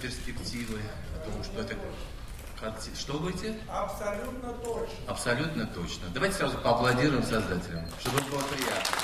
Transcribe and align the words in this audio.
перспективы, 0.00 0.80
о 1.14 1.30
том, 1.30 1.44
что 1.44 1.60
это 1.60 1.76
что 2.94 3.18
говорите? 3.18 3.56
Абсолютно 3.68 4.52
точно. 4.52 4.96
Абсолютно 5.06 5.66
точно. 5.66 6.08
Давайте 6.12 6.36
сразу 6.36 6.58
поаплодируем 6.58 7.22
создателям, 7.22 7.86
чтобы 8.00 8.20
было 8.30 8.42
приятно. 8.42 8.96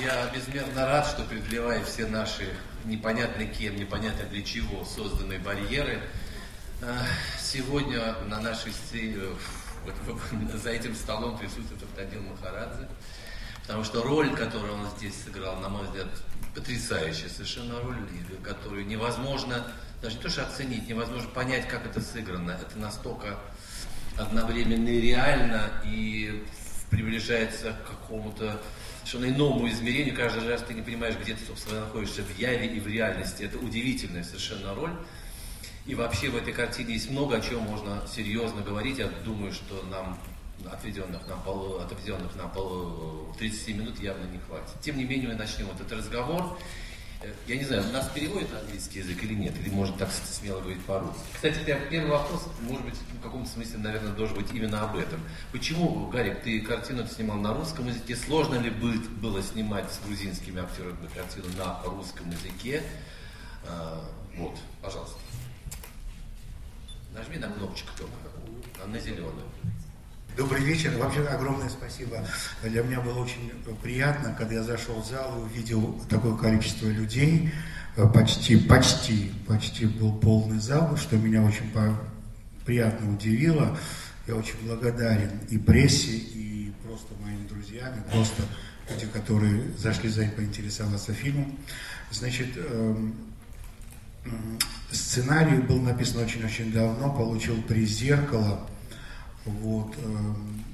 Я 0.00 0.26
безмерно 0.26 0.86
рад, 0.86 1.06
что 1.06 1.24
преодолевая 1.24 1.82
все 1.84 2.06
наши 2.06 2.54
непонятно 2.84 3.46
кем, 3.46 3.76
непонятно 3.76 4.24
для 4.26 4.42
чего 4.42 4.84
созданные 4.84 5.38
барьеры, 5.38 6.02
э, 6.82 6.96
сегодня 7.40 8.14
на 8.28 8.40
нашей 8.40 8.72
за 10.54 10.70
этим 10.70 10.94
столом 10.94 11.38
присутствует 11.38 11.82
Автодил 11.82 12.22
Махарадзе, 12.22 12.88
потому 13.62 13.84
что 13.84 14.02
роль, 14.02 14.34
которую 14.36 14.74
он 14.74 14.86
здесь 14.96 15.14
сыграл, 15.24 15.56
на 15.56 15.68
мой 15.68 15.84
взгляд, 15.86 16.08
потрясающая 16.54 17.28
совершенно 17.28 17.80
роль, 17.80 17.96
которую 18.42 18.86
невозможно, 18.86 19.66
даже 20.02 20.16
не 20.16 20.22
то 20.22 20.28
что 20.28 20.42
оценить, 20.42 20.88
невозможно 20.88 21.28
понять, 21.30 21.68
как 21.68 21.86
это 21.86 22.00
сыграно. 22.00 22.52
Это 22.52 22.78
настолько 22.78 23.38
одновременно 24.16 24.88
и 24.88 25.00
реально, 25.00 25.70
и 25.84 26.44
приближается 26.90 27.72
к 27.72 27.90
какому-то 27.90 28.60
совершенно 29.04 29.34
иному 29.34 29.68
измерению. 29.68 30.14
Каждый 30.14 30.48
раз 30.48 30.62
ты 30.62 30.74
не 30.74 30.82
понимаешь, 30.82 31.16
где 31.20 31.34
ты, 31.34 31.44
собственно, 31.46 31.80
находишься 31.80 32.22
в 32.22 32.38
яве 32.38 32.66
и 32.66 32.80
в 32.80 32.86
реальности. 32.86 33.44
Это 33.44 33.58
удивительная 33.58 34.24
совершенно 34.24 34.74
роль. 34.74 34.92
И 35.86 35.94
вообще 35.94 36.28
в 36.28 36.36
этой 36.36 36.52
картине 36.52 36.94
есть 36.94 37.10
много 37.10 37.36
о 37.36 37.40
чем 37.40 37.60
можно 37.62 38.02
серьезно 38.12 38.60
говорить. 38.60 38.98
Я 38.98 39.08
думаю, 39.24 39.52
что 39.52 39.82
нам 39.90 40.18
отведенных 40.70 41.26
нам, 41.28 41.42
полу, 41.42 41.78
отведенных 41.78 42.34
нам 42.36 42.50
полу 42.50 43.34
30 43.38 43.76
минут 43.76 44.00
явно 44.00 44.24
не 44.24 44.38
хватит. 44.38 44.70
Тем 44.80 44.98
не 44.98 45.04
менее, 45.04 45.28
мы 45.28 45.34
начнем 45.34 45.66
этот 45.70 45.92
разговор. 45.92 46.58
Э, 47.22 47.32
я 47.46 47.56
не 47.56 47.64
знаю, 47.64 47.84
нас 47.92 48.08
переводит 48.08 48.52
английский 48.54 49.00
язык 49.00 49.22
или 49.22 49.34
нет, 49.34 49.54
или 49.60 49.68
может 49.70 49.96
так 49.98 50.10
смело 50.10 50.60
говорить 50.60 50.82
по-русски. 50.84 51.20
Кстати, 51.34 51.58
первый 51.64 52.10
вопрос, 52.10 52.46
может 52.62 52.84
быть, 52.84 52.94
в 52.94 53.22
каком-то 53.22 53.50
смысле, 53.50 53.78
наверное, 53.78 54.12
должен 54.12 54.36
быть 54.36 54.52
именно 54.52 54.82
об 54.82 54.96
этом. 54.96 55.20
Почему, 55.52 56.08
Гарик, 56.08 56.42
ты 56.42 56.60
картину 56.60 57.06
снимал 57.06 57.36
на 57.36 57.52
русском 57.52 57.86
языке? 57.86 58.16
Сложно 58.16 58.56
ли 58.56 58.70
было 58.70 59.42
снимать 59.42 59.92
с 59.92 60.00
грузинскими 60.06 60.62
актерами 60.62 61.08
картину 61.14 61.46
на 61.58 61.82
русском 61.84 62.30
языке? 62.30 62.82
А, 63.66 64.02
вот, 64.36 64.56
пожалуйста. 64.80 65.18
Нажми 67.12 67.38
на 67.38 67.48
кнопочку 67.48 67.90
только, 67.98 68.86
на 68.86 68.98
зеленую. 68.98 69.44
Добрый 70.36 70.62
вечер. 70.62 70.96
Вообще 70.96 71.26
огромное 71.26 71.68
спасибо. 71.68 72.24
Для 72.62 72.82
меня 72.82 73.00
было 73.00 73.18
очень 73.18 73.50
приятно, 73.82 74.34
когда 74.38 74.54
я 74.54 74.62
зашел 74.62 75.00
в 75.02 75.06
зал 75.06 75.38
и 75.38 75.42
увидел 75.42 76.00
такое 76.08 76.36
количество 76.36 76.86
людей. 76.86 77.50
Почти, 78.14 78.56
почти, 78.56 79.32
почти 79.46 79.86
был 79.86 80.12
полный 80.12 80.60
зал, 80.60 80.96
что 80.96 81.16
меня 81.16 81.42
очень 81.42 81.70
приятно 82.64 83.12
удивило. 83.12 83.76
Я 84.26 84.36
очень 84.36 84.54
благодарен 84.64 85.30
и 85.50 85.58
прессе, 85.58 86.12
и 86.12 86.72
просто 86.84 87.08
моим 87.22 87.46
друзьям, 87.48 87.92
и 87.98 88.10
просто 88.10 88.44
люди, 88.88 89.06
которые 89.06 89.72
зашли 89.76 90.08
за 90.08 90.22
и 90.22 90.28
поинтересоваться 90.28 91.12
фильмом. 91.12 91.58
Значит, 92.12 92.56
эм, 92.56 93.16
сценарий 94.92 95.58
был 95.58 95.80
написан 95.82 96.22
очень-очень 96.22 96.72
давно, 96.72 97.12
получил 97.12 97.60
приз 97.62 97.90
«Зеркало». 97.90 98.68
Вот. 99.44 99.96
Эм, 99.98 100.64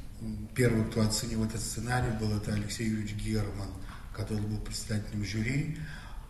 первый, 0.54 0.84
кто 0.86 1.02
оценил 1.02 1.44
этот 1.44 1.60
сценарий, 1.60 2.10
был 2.18 2.36
это 2.36 2.54
Алексей 2.54 2.88
Юрьевич 2.88 3.14
Герман, 3.14 3.68
который 4.14 4.42
был 4.42 4.58
председателем 4.58 5.24
жюри. 5.24 5.78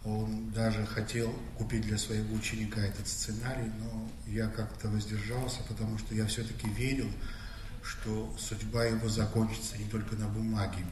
Он 0.04 0.50
даже 0.50 0.86
хотел 0.86 1.32
купить 1.58 1.82
для 1.82 1.98
своего 1.98 2.34
ученика 2.34 2.80
этот 2.80 3.08
сценарий, 3.08 3.70
но 3.80 4.08
я 4.26 4.48
как-то 4.48 4.88
воздержался, 4.88 5.62
потому 5.68 5.98
что 5.98 6.14
я 6.14 6.26
все-таки 6.26 6.68
верил, 6.68 7.10
что 7.82 8.32
судьба 8.38 8.84
его 8.84 9.08
закончится 9.08 9.76
не 9.78 9.84
только 9.86 10.14
на 10.16 10.28
бумаге. 10.28 10.84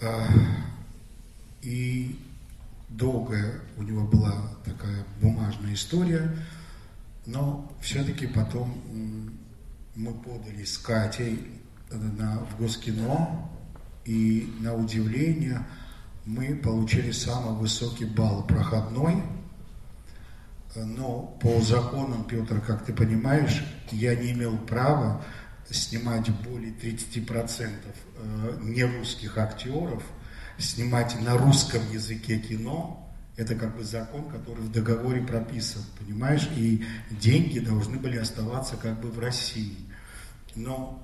А, 0.00 0.28
и 1.62 2.18
долгая 2.88 3.60
у 3.76 3.82
него 3.82 4.06
была 4.06 4.50
такая 4.64 5.04
бумажная 5.20 5.74
история, 5.74 6.36
но 7.26 7.70
все-таки 7.80 8.26
потом 8.26 8.80
мы 9.94 10.14
подали 10.14 10.64
с 10.64 10.78
Катей 10.78 11.60
на, 11.90 12.38
в 12.40 12.58
Госкино, 12.58 13.50
и 14.04 14.52
на 14.60 14.74
удивление 14.74 15.66
мы 16.24 16.54
получили 16.54 17.10
самый 17.10 17.54
высокий 17.54 18.04
балл 18.04 18.44
проходной, 18.46 19.22
но 20.74 21.36
по 21.40 21.60
законам, 21.60 22.24
Петр, 22.24 22.60
как 22.60 22.84
ты 22.84 22.92
понимаешь, 22.92 23.64
я 23.90 24.14
не 24.14 24.32
имел 24.32 24.56
права 24.58 25.24
снимать 25.70 26.30
более 26.42 26.72
30% 26.72 27.70
э, 28.18 28.58
нерусских 28.62 29.38
актеров, 29.38 30.02
снимать 30.58 31.20
на 31.20 31.36
русском 31.36 31.80
языке 31.92 32.38
кино, 32.38 33.05
это 33.36 33.54
как 33.54 33.76
бы 33.76 33.84
закон, 33.84 34.24
который 34.30 34.60
в 34.62 34.72
договоре 34.72 35.22
прописан, 35.22 35.82
понимаешь? 35.98 36.48
И 36.56 36.84
деньги 37.10 37.58
должны 37.58 37.98
были 37.98 38.16
оставаться 38.16 38.76
как 38.76 39.00
бы 39.00 39.10
в 39.10 39.18
России. 39.18 39.76
Но 40.54 41.02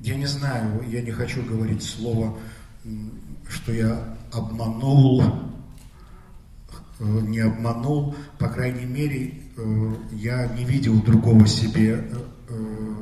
я 0.00 0.16
не 0.16 0.26
знаю, 0.26 0.84
я 0.88 1.00
не 1.00 1.12
хочу 1.12 1.44
говорить 1.44 1.82
слово, 1.82 2.36
что 3.48 3.72
я 3.72 4.16
обманул, 4.32 5.22
э, 5.22 7.04
не 7.04 7.38
обманул, 7.38 8.16
по 8.38 8.48
крайней 8.48 8.86
мере, 8.86 9.34
э, 9.56 9.94
я 10.12 10.48
не 10.48 10.64
видел 10.64 11.00
другого 11.02 11.46
себе 11.46 12.04
э, 12.48 13.01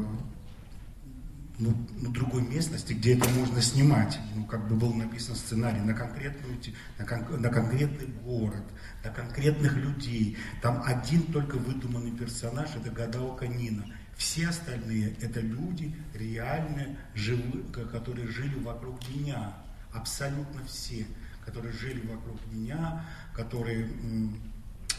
ну, 1.61 1.77
на 2.01 2.11
другой 2.11 2.43
местности, 2.43 2.95
где 2.95 3.17
это 3.17 3.29
можно 3.31 3.61
снимать. 3.61 4.19
Ну, 4.35 4.47
как 4.47 4.67
бы 4.67 4.75
был 4.75 4.95
написан 4.95 5.37
сценарий 5.37 5.81
на, 5.81 5.93
конкретную, 5.93 6.59
на, 6.99 7.05
кон, 7.05 7.41
на 7.41 7.51
конкретный 7.51 8.07
город, 8.25 8.65
на 9.05 9.11
конкретных 9.11 9.77
людей. 9.77 10.39
Там 10.63 10.83
один 10.85 11.23
только 11.25 11.57
выдуманный 11.57 12.13
персонаж, 12.13 12.71
это 12.75 12.91
гадалка 12.91 13.47
Нина. 13.47 13.85
Все 14.17 14.49
остальные 14.49 15.15
это 15.21 15.41
люди 15.41 15.95
реальные, 16.15 16.99
живые, 17.15 17.65
которые 17.93 18.29
жили 18.29 18.59
вокруг 18.59 18.99
меня. 19.09 19.55
Абсолютно 19.93 20.65
все, 20.67 21.07
которые 21.45 21.73
жили 21.75 22.07
вокруг 22.07 22.39
меня, 22.51 23.05
которые, 23.35 23.91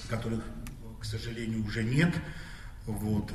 которых, 0.10 0.44
к 1.00 1.06
сожалению, 1.06 1.66
уже 1.66 1.84
нет. 1.84 2.14
Вот. 2.86 3.32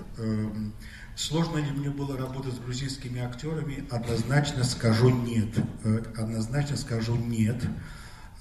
Сложно 1.17 1.57
ли 1.57 1.71
мне 1.71 1.89
было 1.89 2.19
работать 2.19 2.53
с 2.53 2.59
грузинскими 2.59 3.23
актерами? 3.23 3.89
Однозначно 3.91 4.65
скажу 4.65 5.09
нет. 5.09 5.49
Э, 5.83 6.03
однозначно 6.15 6.77
скажу 6.77 7.17
нет. 7.17 7.57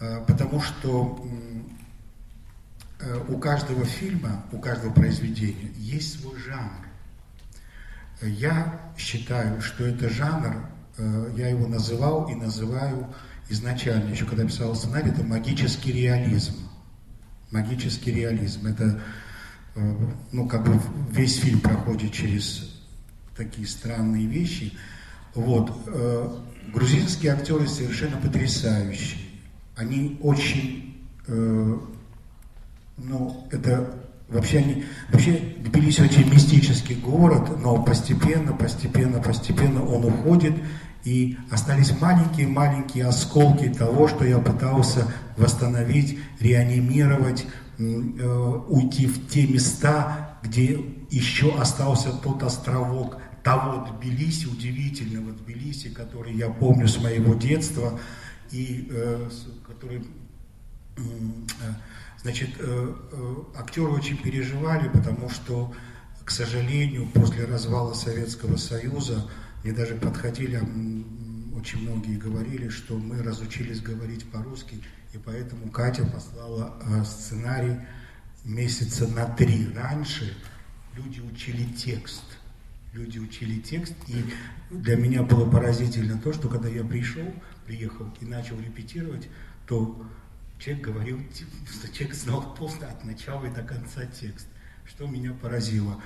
Э, 0.01 0.21
потому 0.27 0.59
что 0.59 1.25
э, 2.99 3.23
у 3.29 3.37
каждого 3.37 3.85
фильма, 3.85 4.43
у 4.51 4.59
каждого 4.59 4.91
произведения 4.91 5.71
есть 5.77 6.19
свой 6.19 6.37
жанр. 6.37 6.85
Я 8.21 8.77
считаю, 8.97 9.61
что 9.61 9.85
это 9.85 10.09
жанр, 10.09 10.69
я 11.35 11.49
его 11.49 11.67
называл 11.67 12.29
и 12.29 12.35
называю 12.35 13.13
изначально, 13.49 14.11
еще 14.11 14.25
когда 14.25 14.45
писал 14.45 14.73
сценарий, 14.75 15.11
это 15.11 15.23
магический 15.23 15.91
реализм. 15.91 16.55
Магический 17.51 18.11
реализм. 18.11 18.67
Это 18.67 19.01
ну, 20.31 20.47
как 20.47 20.63
бы 20.63 20.79
весь 21.11 21.37
фильм 21.37 21.59
проходит 21.59 22.13
через 22.13 22.81
такие 23.35 23.67
странные 23.67 24.25
вещи. 24.25 24.73
Вот. 25.33 25.71
Э, 25.87 26.29
грузинские 26.73 27.33
актеры 27.33 27.67
совершенно 27.67 28.17
потрясающие. 28.17 29.19
Они 29.75 30.17
очень, 30.21 31.05
э, 31.27 31.77
ну, 32.97 33.47
это 33.51 33.93
вообще 34.29 34.59
они, 34.59 34.85
вообще 35.11 35.55
Тбилиси 35.59 36.01
очень 36.01 36.31
мистический 36.33 36.95
город, 36.95 37.61
но 37.61 37.83
постепенно, 37.83 38.53
постепенно, 38.53 39.21
постепенно 39.21 39.85
он 39.85 40.05
уходит, 40.05 40.53
и 41.03 41.37
остались 41.51 41.99
маленькие-маленькие 41.99 43.05
осколки 43.05 43.69
того, 43.69 44.07
что 44.07 44.25
я 44.25 44.39
пытался 44.39 45.05
восстановить, 45.37 46.17
реанимировать, 46.39 47.45
Э, 47.45 47.64
уйти 47.77 49.07
в 49.07 49.27
те 49.29 49.47
места, 49.47 50.39
где 50.43 50.79
еще 51.09 51.57
остался 51.57 52.11
тот 52.11 52.43
островок 52.43 53.17
того 53.43 53.87
Тбилиси, 53.87 54.47
удивительного 54.47 55.31
Тбилиси, 55.31 55.89
который 55.89 56.33
я 56.33 56.49
помню 56.49 56.87
с 56.87 56.97
моего 56.97 57.35
детства, 57.35 57.99
и 58.51 58.87
э, 58.89 59.29
который, 59.67 60.03
э, 60.97 61.01
значит, 62.21 62.49
э, 62.57 62.95
э, 63.11 63.35
актеры 63.55 63.91
очень 63.91 64.17
переживали, 64.17 64.89
потому 64.89 65.29
что, 65.29 65.71
к 66.23 66.31
сожалению, 66.31 67.07
после 67.13 67.45
развала 67.45 67.93
Советского 67.93 68.57
Союза 68.57 69.29
мне 69.63 69.73
даже 69.73 69.95
подходили 69.95 70.59
очень 71.65 71.81
многие 71.81 72.15
говорили, 72.15 72.69
что 72.69 72.95
мы 72.95 73.23
разучились 73.23 73.81
говорить 73.81 74.23
по-русски, 74.29 74.83
и 75.13 75.17
поэтому 75.17 75.71
Катя 75.71 76.05
послала 76.05 76.77
э, 76.79 77.03
сценарий 77.03 77.79
месяца 78.43 79.07
на 79.07 79.25
три 79.25 79.73
раньше. 79.73 80.37
Люди 80.93 81.21
учили 81.21 81.63
текст. 81.73 82.21
Люди 82.93 83.17
учили 83.17 83.59
текст, 83.59 83.95
и 84.07 84.23
для 84.69 84.95
меня 84.95 85.23
было 85.23 85.49
поразительно 85.49 86.19
то, 86.19 86.33
что 86.33 86.49
когда 86.49 86.69
я 86.69 86.83
пришел, 86.83 87.33
приехал 87.65 88.13
и 88.21 88.25
начал 88.25 88.59
репетировать, 88.59 89.27
то 89.65 90.05
человек 90.59 90.85
говорил, 90.85 91.19
что 91.67 91.91
человек 91.91 92.15
знал 92.15 92.53
полностью 92.53 92.87
от 92.87 93.03
начала 93.05 93.43
и 93.43 93.51
до 93.51 93.63
конца 93.63 94.05
текст, 94.05 94.45
что 94.85 95.07
меня 95.07 95.33
поразило. 95.33 95.99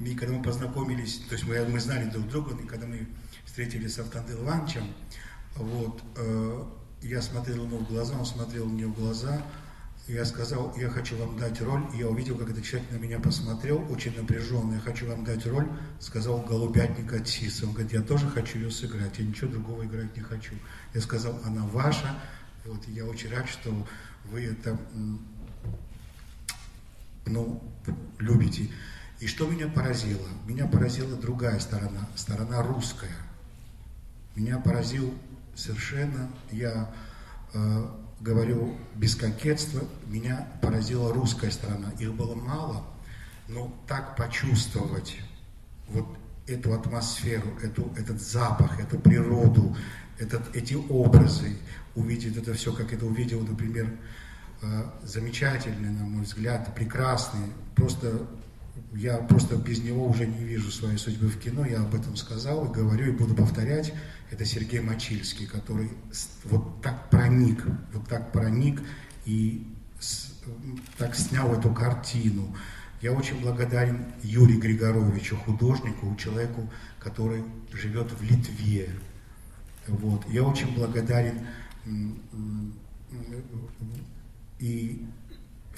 И 0.00 0.16
когда 0.16 0.34
мы 0.34 0.42
познакомились, 0.42 1.18
то 1.28 1.36
есть 1.36 1.46
мы, 1.46 1.64
мы 1.66 1.78
знали 1.78 2.10
друг 2.10 2.26
друга, 2.26 2.60
и 2.60 2.66
когда 2.66 2.88
мы 2.88 3.06
встретились 3.54 3.94
с 3.94 3.98
Автандел 4.00 4.42
Ивановичем, 4.42 4.82
вот, 5.54 6.02
э, 6.16 6.64
я 7.02 7.22
смотрел 7.22 7.62
ему 7.62 7.78
в 7.78 7.88
глаза, 7.88 8.18
он 8.18 8.26
смотрел 8.26 8.66
мне 8.66 8.88
в 8.88 8.94
глаза, 8.94 9.40
я 10.08 10.24
сказал, 10.24 10.74
я 10.76 10.90
хочу 10.90 11.16
вам 11.16 11.38
дать 11.38 11.62
роль, 11.62 11.84
я 11.94 12.08
увидел, 12.08 12.36
как 12.36 12.50
этот 12.50 12.64
человек 12.64 12.90
на 12.90 12.96
меня 12.96 13.20
посмотрел, 13.20 13.80
очень 13.92 14.16
напряженно, 14.16 14.74
я 14.74 14.80
хочу 14.80 15.06
вам 15.06 15.24
дать 15.24 15.46
роль, 15.46 15.68
сказал 16.00 16.40
голубятник 16.40 17.12
от 17.12 17.28
Сиса. 17.28 17.66
Он 17.66 17.74
говорит, 17.74 17.92
я 17.92 18.02
тоже 18.02 18.28
хочу 18.28 18.58
ее 18.58 18.72
сыграть, 18.72 19.20
я 19.20 19.24
ничего 19.24 19.52
другого 19.52 19.84
играть 19.84 20.16
не 20.16 20.22
хочу. 20.24 20.54
Я 20.92 21.00
сказал, 21.00 21.38
она 21.44 21.64
ваша, 21.64 22.08
вот, 22.64 22.88
я 22.88 23.06
очень 23.06 23.30
рад, 23.30 23.48
что 23.48 23.70
вы 24.24 24.46
это, 24.46 24.76
ну, 27.24 27.62
любите. 28.18 28.68
И 29.20 29.28
что 29.28 29.48
меня 29.48 29.68
поразило? 29.68 30.26
Меня 30.44 30.66
поразила 30.66 31.14
другая 31.14 31.60
сторона, 31.60 32.08
сторона 32.16 32.60
русская. 32.64 33.14
Меня 34.34 34.58
поразил 34.58 35.14
совершенно, 35.54 36.28
я 36.50 36.92
э, 37.52 37.86
говорю 38.20 38.76
без 38.96 39.14
кокетства, 39.14 39.82
меня 40.06 40.48
поразила 40.60 41.12
русская 41.12 41.50
сторона. 41.50 41.90
Их 41.98 42.12
было 42.14 42.34
мало, 42.34 42.84
но 43.48 43.72
так 43.86 44.16
почувствовать 44.16 45.16
вот 45.88 46.06
эту 46.46 46.74
атмосферу, 46.74 47.48
эту, 47.62 47.92
этот 47.96 48.20
запах, 48.20 48.80
эту 48.80 48.98
природу, 48.98 49.76
этот, 50.18 50.54
эти 50.54 50.74
образы, 50.74 51.56
увидеть 51.94 52.36
это 52.36 52.54
все, 52.54 52.72
как 52.72 52.92
это 52.92 53.06
увидел, 53.06 53.40
например, 53.40 53.88
э, 54.62 54.84
замечательный, 55.04 55.90
на 55.90 56.04
мой 56.04 56.24
взгляд, 56.24 56.74
прекрасный, 56.74 57.52
просто 57.74 58.26
я 58.94 59.18
просто 59.18 59.56
без 59.56 59.82
него 59.82 60.08
уже 60.08 60.26
не 60.26 60.44
вижу 60.44 60.70
своей 60.70 60.98
судьбы 60.98 61.28
в 61.28 61.38
кино, 61.38 61.64
я 61.64 61.80
об 61.80 61.94
этом 61.94 62.16
сказал 62.16 62.64
говорю, 62.64 63.08
и 63.08 63.16
буду 63.16 63.34
повторять. 63.34 63.92
Это 64.30 64.44
Сергей 64.44 64.80
Мочильский, 64.80 65.46
который 65.46 65.90
вот 66.44 66.82
так 66.82 67.10
проник, 67.10 67.64
вот 67.92 68.08
так 68.08 68.32
проник 68.32 68.82
и 69.26 69.66
так 70.98 71.14
снял 71.14 71.52
эту 71.54 71.72
картину. 71.72 72.54
Я 73.00 73.12
очень 73.12 73.40
благодарен 73.40 74.06
Юрию 74.22 74.60
Григоровичу, 74.60 75.36
художнику, 75.36 76.16
человеку, 76.16 76.70
который 76.98 77.44
живет 77.72 78.10
в 78.12 78.22
Литве. 78.22 78.90
Вот. 79.86 80.24
Я 80.30 80.42
очень 80.42 80.74
благодарен 80.74 81.46
и 84.58 85.06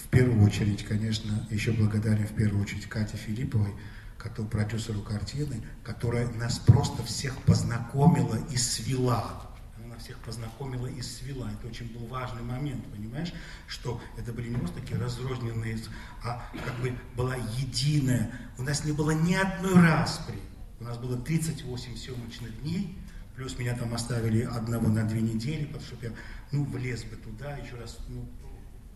в 0.06 0.08
первую 0.08 0.44
очередь, 0.44 0.84
конечно, 0.84 1.46
еще 1.50 1.72
благодарен 1.72 2.26
в 2.26 2.34
первую 2.34 2.62
очередь 2.62 2.86
Кате 2.86 3.16
Филипповой, 3.16 3.74
который, 4.16 4.46
продюсеру 4.46 5.00
картины, 5.02 5.62
которая 5.82 6.28
нас 6.28 6.60
просто 6.60 7.02
всех 7.02 7.36
познакомила 7.42 8.36
и 8.50 8.56
свела. 8.56 9.42
Она 9.84 9.96
всех 9.96 10.18
познакомила 10.18 10.86
и 10.86 11.02
свела. 11.02 11.50
Это 11.50 11.66
очень 11.66 11.92
был 11.92 12.06
важный 12.06 12.42
момент, 12.42 12.86
понимаешь, 12.86 13.32
что 13.66 14.00
это 14.16 14.32
были 14.32 14.48
не 14.48 14.56
просто 14.56 14.80
такие 14.80 14.98
разрозненные, 14.98 15.76
а 16.22 16.48
как 16.64 16.76
бы 16.80 16.96
была 17.16 17.34
единая. 17.58 18.30
У 18.58 18.62
нас 18.62 18.84
не 18.84 18.92
было 18.92 19.10
ни 19.10 19.34
одной 19.34 19.74
распри. 19.74 20.38
У 20.78 20.84
нас 20.84 20.98
было 20.98 21.16
38 21.16 21.96
съемочных 21.96 22.62
дней, 22.62 22.96
плюс 23.34 23.58
меня 23.58 23.74
там 23.74 23.92
оставили 23.92 24.42
одного 24.42 24.88
на 24.88 25.02
две 25.02 25.20
недели, 25.20 25.64
потому 25.64 25.84
что 25.84 25.96
я, 26.00 26.12
ну, 26.52 26.64
влез 26.64 27.02
бы 27.02 27.16
туда, 27.16 27.56
еще 27.56 27.74
раз, 27.74 27.98
ну, 28.08 28.28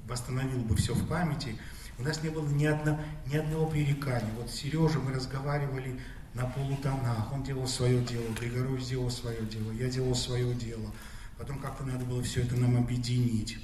восстановил 0.07 0.59
бы 0.61 0.77
все 0.77 0.95
в 0.95 1.07
памяти, 1.07 1.57
у 1.99 2.03
нас 2.03 2.23
не 2.23 2.31
было 2.31 2.49
ни, 2.49 2.65
одно, 2.65 2.99
ни 3.27 3.37
одного 3.37 3.67
пререкания. 3.67 4.33
Вот 4.39 4.51
с 4.51 4.55
Сережей 4.55 5.01
мы 5.01 5.13
разговаривали 5.13 6.01
на 6.35 6.47
полутонах, 6.47 7.33
он 7.33 7.43
делал 7.43 7.67
свое 7.67 8.01
дело, 8.03 8.25
Григорович 8.41 8.87
делал 8.87 9.11
свое 9.11 9.43
дело, 9.43 9.73
я 9.73 9.89
делал 9.89 10.15
свое 10.15 10.55
дело. 10.55 10.91
Потом 11.37 11.59
как-то 11.59 11.85
надо 11.85 12.05
было 12.05 12.23
все 12.23 12.43
это 12.43 12.57
нам 12.57 12.77
объединить. 12.77 13.59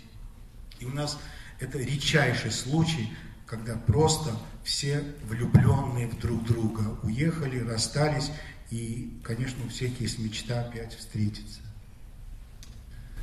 И 0.80 0.84
у 0.84 0.90
нас 0.90 1.18
это 1.60 1.78
редчайший 1.78 2.50
случай, 2.50 3.10
когда 3.46 3.76
просто 3.76 4.30
все 4.64 5.04
влюбленные 5.24 6.08
в 6.08 6.18
друг 6.18 6.44
друга 6.44 6.98
уехали, 7.02 7.60
расстались, 7.60 8.30
и, 8.70 9.20
конечно, 9.22 9.64
у 9.64 9.68
всех 9.68 10.00
есть 10.00 10.18
мечта 10.18 10.60
опять 10.60 10.94
встретиться. 10.94 11.60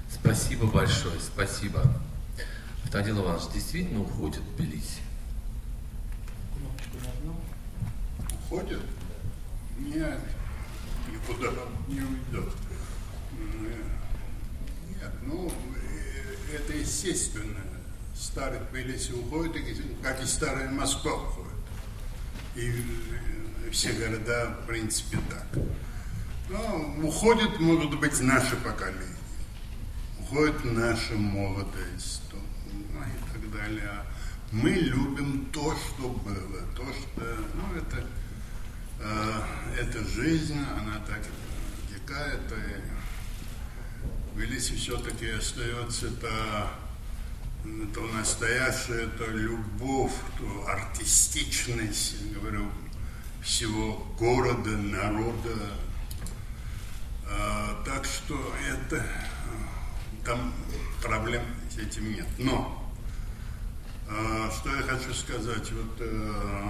Спасибо 0.10 0.68
большое, 0.68 1.19
спасибо. 1.19 1.83
Тадил 2.94 3.24
Иванович 3.24 3.45
действительно 3.51 4.01
уходит 4.01 4.40
в 4.44 4.56
Тбилиси? 4.56 5.01
Уходит? 8.45 8.81
Нет, 9.80 10.19
никуда 11.12 11.50
не 11.88 12.01
уйдет. 12.01 12.54
Нет, 14.92 15.12
ну, 15.24 15.51
э, 15.75 16.56
это 16.56 16.78
естественно. 16.78 17.62
Старый 18.16 18.60
Тбилиси 18.69 19.13
уходит, 19.13 19.56
как 20.04 20.22
и 20.22 20.28
старая 20.28 20.69
Москва 20.69 21.13
уходит. 21.16 21.51
И 22.56 22.69
э, 22.69 23.72
все 23.72 23.92
города, 23.94 24.56
в 24.62 24.68
принципе, 24.68 25.18
так. 25.31 25.63
Но 26.48 27.07
уходит, 27.07 27.60
может 27.60 28.00
быть, 28.00 28.22
наше 28.22 28.56
поколение. 28.57 29.18
Уходит 30.19 30.63
наша 30.63 31.16
молодость 31.16 32.23
далее. 33.51 34.03
Мы 34.51 34.69
любим 34.71 35.45
то, 35.51 35.75
что 35.75 36.09
было, 36.09 36.61
то, 36.75 36.83
что, 36.93 37.38
ну, 37.55 37.75
это, 37.75 38.05
э, 39.00 39.41
это 39.79 40.03
жизнь, 40.07 40.60
она 40.77 41.00
так 41.07 41.22
текает, 41.89 42.41
и 42.51 44.39
Велиси 44.39 44.75
все-таки 44.75 45.29
остается 45.29 46.07
это, 46.07 46.69
это 47.63 48.01
настоящая, 48.15 49.05
это 49.05 49.25
любовь, 49.31 50.13
то 50.38 50.67
артистичность, 50.67 52.31
говорю, 52.33 52.69
всего 53.41 54.05
города, 54.19 54.72
народа. 54.72 55.55
А, 57.27 57.83
так 57.86 58.05
что 58.05 58.53
это, 58.67 59.05
там 60.25 60.53
проблем 61.01 61.43
с 61.69 61.77
этим 61.77 62.13
нет. 62.13 62.27
Но 62.38 62.83
что 64.51 64.75
я 64.75 64.84
хочу 64.84 65.13
сказать? 65.13 65.72
Вот 65.72 65.96
э, 66.00 66.70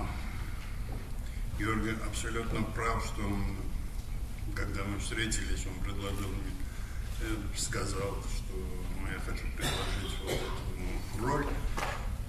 Георгий 1.59 1.95
абсолютно 2.07 2.61
прав, 2.73 3.03
что 3.05 3.21
он, 3.21 3.57
когда 4.55 4.83
мы 4.83 4.99
встретились, 4.99 5.65
он 5.67 5.83
предложил 5.83 6.29
мне, 6.29 6.53
э, 7.21 7.35
сказал, 7.57 8.17
что 8.35 8.53
ну, 8.53 9.07
я 9.07 9.19
хочу 9.19 9.45
предложить 9.57 10.19
вот 10.23 10.31
эту 10.31 11.25
роль. 11.25 11.45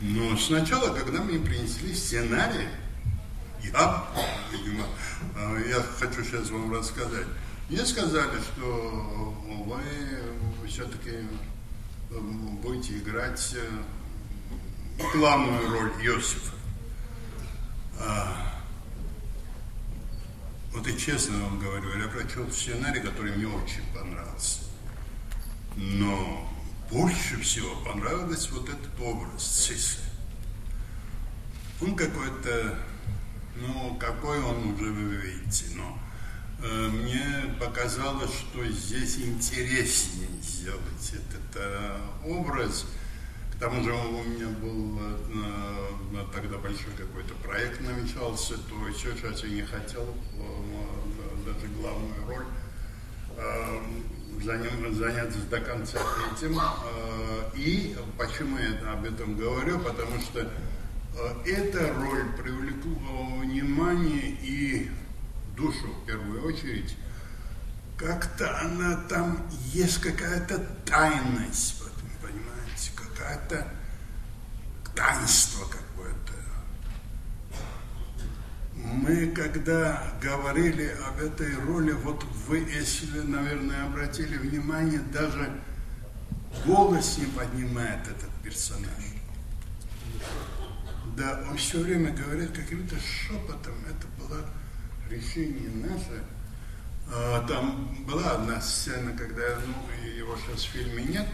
Но 0.01 0.37
сначала, 0.37 0.93
когда 0.93 1.23
мне 1.23 1.39
принесли 1.39 1.95
сценарий, 1.95 2.69
я, 3.63 4.05
видимо, 4.53 4.87
э, 5.37 5.65
я 5.69 5.81
хочу 5.99 6.25
сейчас 6.25 6.51
вам 6.51 6.73
рассказать, 6.73 7.27
мне 7.69 7.87
сказали, 7.87 8.41
что 8.41 9.35
вы 9.67 9.81
все-таки 10.67 11.27
будете 12.11 12.99
играть 12.99 13.57
главную 14.99 15.71
роль 15.71 15.93
Иосифа. 16.03 16.55
А, 17.99 18.63
вот 20.73 20.87
и 20.87 20.99
честно 20.99 21.39
вам 21.39 21.59
говорю, 21.59 21.99
я 21.99 22.09
прочел 22.09 22.51
сценарий, 22.51 23.01
который 23.01 23.37
мне 23.37 23.47
очень 23.47 23.83
понравился. 23.95 24.61
Но 25.77 26.49
больше 26.91 27.41
всего 27.41 27.75
понравился 27.85 28.53
вот 28.53 28.69
этот 28.69 29.01
образ 29.01 29.43
Цисы. 29.43 29.99
Он 31.81 31.97
какой-то, 31.97 32.79
ну, 33.57 33.97
какой 34.01 34.41
он 34.41 34.75
уже 34.75 34.85
вы 34.85 35.17
видите, 35.17 35.67
но 35.75 35.99
э, 36.63 36.89
мне 36.89 37.57
показалось, 37.61 38.33
что 38.33 38.65
здесь 38.67 39.19
интереснее 39.19 40.29
сделать 40.41 41.13
этот 41.13 41.57
э, 41.57 42.01
образ– 42.25 42.87
тому 43.65 43.83
же 43.83 43.93
у 43.95 44.23
меня 44.25 44.49
был 44.61 44.99
э, 45.01 46.25
тогда 46.35 46.59
большой 46.59 46.93
какой-то 46.99 47.33
проект 47.43 47.81
намечался, 47.81 48.59
то 48.59 48.87
еще 48.87 49.17
сейчас 49.17 49.43
я 49.43 49.49
не 49.49 49.63
хотел 49.63 50.03
э, 50.03 51.47
даже 51.47 51.67
главную 51.69 52.27
роль. 52.27 52.45
заняться 54.93 55.39
до 55.51 55.61
конца 55.61 55.99
этим. 56.31 56.61
И 57.55 57.97
почему 58.19 58.59
я 58.59 58.93
об 58.93 59.05
этом 59.05 59.35
говорю? 59.35 59.79
Потому 59.79 60.21
что 60.21 60.47
эта 61.47 61.95
роль 61.95 62.33
привлекла 62.37 62.93
внимание 63.41 64.37
и 64.43 64.91
душу 65.57 65.87
в 65.87 66.07
первую 66.07 66.45
очередь. 66.47 66.95
Как-то 67.97 68.61
она 68.61 68.97
там 69.09 69.39
есть 69.73 70.03
какая-то 70.03 70.59
тайность, 70.85 71.84
какая-то 73.15 73.67
таинство 74.95 75.67
какое-то. 75.67 76.33
Мы, 78.77 79.29
когда 79.29 80.13
говорили 80.21 80.97
об 81.09 81.21
этой 81.21 81.55
роли, 81.57 81.93
вот 81.93 82.25
вы, 82.47 82.59
если, 82.59 83.21
наверное, 83.21 83.87
обратили 83.87 84.37
внимание, 84.37 85.01
даже 85.13 85.61
голос 86.67 87.19
не 87.19 87.27
поднимает 87.27 88.07
этот 88.07 88.31
персонаж. 88.43 88.91
Да, 91.17 91.45
он 91.49 91.57
все 91.57 91.79
время 91.79 92.13
говорит 92.13 92.51
каким-то 92.53 92.97
шепотом. 92.99 93.75
Это 93.89 94.07
было 94.19 94.41
решение 95.09 95.71
наше. 95.71 96.25
А, 97.13 97.47
там 97.47 98.05
была 98.05 98.33
одна 98.33 98.61
сцена, 98.61 99.13
когда 99.17 99.59
ну, 99.67 100.09
его 100.09 100.37
сейчас 100.37 100.65
в 100.65 100.71
фильме 100.71 101.05
нет, 101.05 101.27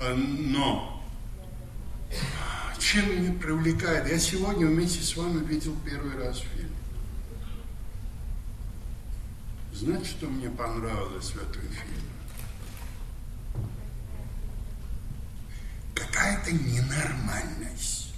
а, 0.00 0.14
но 0.14 0.91
чем 2.92 3.08
меня 3.08 3.32
привлекает? 3.40 4.06
Я 4.06 4.18
сегодня 4.18 4.66
вместе 4.66 5.02
с 5.02 5.16
вами 5.16 5.44
видел 5.46 5.74
первый 5.84 6.14
раз 6.16 6.40
фильм. 6.40 6.68
Знаете, 9.72 10.04
что 10.04 10.26
мне 10.26 10.50
понравилось 10.50 11.30
в 11.30 11.36
этом 11.36 11.62
фильме? 11.62 12.12
Какая-то 15.94 16.52
ненормальность. 16.52 18.12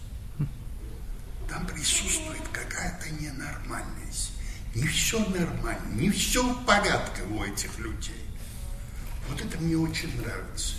Там 1.48 1.66
присутствует 1.66 2.42
какая-то 2.50 3.10
ненормальность. 3.10 4.32
Не 4.74 4.88
все 4.88 5.20
нормально, 5.20 5.94
не 5.94 6.10
все 6.10 6.42
в 6.42 6.64
порядке 6.64 7.22
у 7.30 7.44
этих 7.44 7.78
людей. 7.78 8.24
Вот 9.28 9.40
это 9.40 9.56
мне 9.58 9.76
очень 9.76 10.20
нравится. 10.20 10.74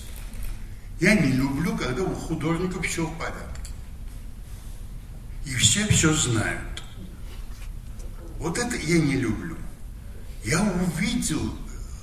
Я 0.99 1.13
не 1.15 1.31
люблю, 1.33 1.75
когда 1.77 2.03
у 2.03 2.15
художников 2.15 2.85
все 2.85 3.05
в 3.05 3.17
порядке. 3.17 3.71
И 5.45 5.53
все 5.55 5.87
все 5.87 6.13
знают. 6.13 6.83
Вот 8.39 8.57
это 8.57 8.75
я 8.77 8.99
не 8.99 9.17
люблю. 9.17 9.57
Я 10.43 10.61
увидел 10.61 11.53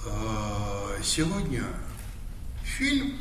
э, 0.04 1.00
сегодня 1.02 1.64
фильм, 2.64 3.16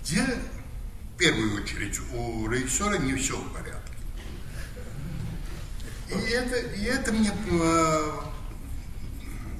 где 0.00 0.22
в 0.22 1.18
первую 1.18 1.62
очередь 1.62 1.98
у 2.12 2.48
режиссера 2.48 2.98
не 2.98 3.14
все 3.14 3.36
в 3.36 3.52
порядке. 3.52 3.92
И 6.10 6.30
это, 6.30 6.56
и 6.56 6.84
это 6.84 7.12
мне 7.12 7.32
э, 7.50 8.12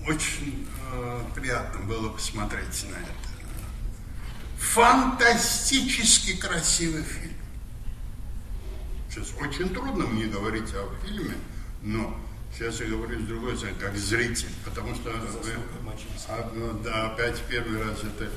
очень 0.06 0.68
э, 0.92 1.22
приятно 1.34 1.80
было 1.86 2.08
посмотреть 2.10 2.84
на 2.90 2.96
это. 2.96 3.27
Фантастически 4.58 6.36
красивый 6.36 7.02
фильм. 7.02 7.34
Сейчас 9.08 9.32
очень 9.40 9.68
трудно 9.70 10.06
мне 10.06 10.26
говорить 10.26 10.72
о 10.74 10.88
фильме, 11.04 11.34
но 11.82 12.16
сейчас 12.52 12.80
я 12.80 12.86
говорю 12.86 13.20
с 13.20 13.24
другой 13.24 13.56
стороны, 13.56 13.78
как 13.78 13.96
зритель, 13.96 14.50
потому 14.64 14.94
что 14.94 15.12
а, 16.28 16.52
ну, 16.54 16.72
да, 16.84 17.12
опять 17.12 17.40
первый 17.48 17.82
раз 17.82 17.98
это 18.02 18.30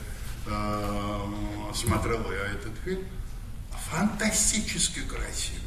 э, 0.48 1.74
смотрел 1.74 2.32
я 2.32 2.46
этот 2.54 2.74
фильм. 2.84 3.04
Фантастически 3.90 5.02
красивый. 5.02 5.60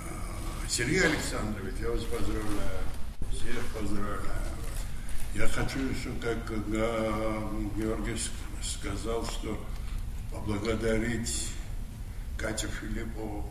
Э, 0.00 0.68
Сергей 0.68 1.02
Александрович, 1.04 1.74
я 1.80 1.90
вас 1.90 2.02
поздравляю. 2.02 2.84
Всех 3.30 3.64
поздравляю. 3.72 4.20
Я 5.34 5.48
хочу 5.48 5.78
еще, 5.80 6.10
как 6.20 6.50
э, 6.50 7.70
Георгий 7.76 8.16
сказал, 8.64 9.24
что 9.24 9.58
поблагодарить 10.32 11.50
Катю 12.36 12.68
Филиппову. 12.68 13.50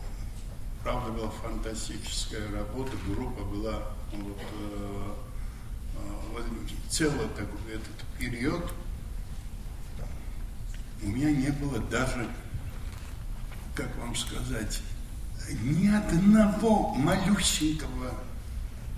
Правда, 0.82 1.12
была 1.12 1.30
фантастическая 1.30 2.50
работа, 2.52 2.92
группа 3.06 3.42
была 3.44 3.90
вот, 4.12 4.42
э, 4.60 5.14
э, 5.96 6.44
целый 6.90 7.28
такой 7.28 7.74
этот 7.74 8.04
период. 8.18 8.70
У 11.02 11.08
меня 11.08 11.30
не 11.30 11.50
было 11.50 11.78
даже, 11.78 12.28
как 13.74 13.96
вам 13.96 14.14
сказать, 14.14 14.82
ни 15.62 15.88
одного 15.88 16.94
малюсенького 16.94 18.14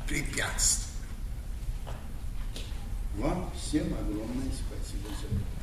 препятствия. 0.09 0.87
Вам 3.17 3.51
всем 3.57 3.87
огромное 3.95 4.51
спасибо 4.53 5.09
за 5.21 5.27
это. 5.27 5.56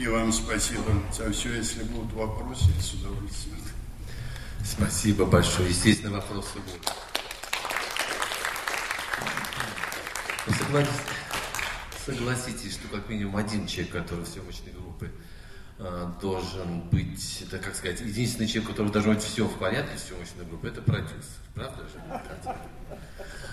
И 0.00 0.06
вам 0.06 0.32
спасибо 0.32 0.94
за 1.12 1.30
все. 1.30 1.54
Если 1.56 1.82
будут 1.82 2.10
вопросы, 2.14 2.70
я 2.74 2.82
с 2.82 2.94
удовольствием. 2.94 3.58
Спасибо 4.64 5.26
большое. 5.26 5.68
Естественно, 5.68 6.12
вопросы 6.12 6.54
будут. 6.54 6.90
Согласитесь, 10.58 10.96
согласитесь, 12.06 12.72
что 12.72 12.88
как 12.88 13.10
минимум 13.10 13.36
один 13.36 13.66
человек, 13.66 13.92
который 13.92 14.24
в 14.24 14.28
съемочной 14.28 14.72
группе 14.72 15.10
э, 15.78 16.12
должен 16.22 16.88
быть, 16.88 17.42
это 17.42 17.58
как 17.58 17.74
сказать, 17.74 18.00
единственный 18.00 18.46
человек, 18.46 18.70
у 18.70 18.72
которого 18.72 18.92
должно 18.94 19.12
быть 19.12 19.22
все 19.22 19.46
в 19.46 19.58
порядке 19.58 19.98
в 19.98 20.00
съемочной 20.00 20.46
группе, 20.46 20.68
это 20.68 20.80
продюсер. 20.80 21.20
Правда 21.54 21.82
же? 21.82 22.56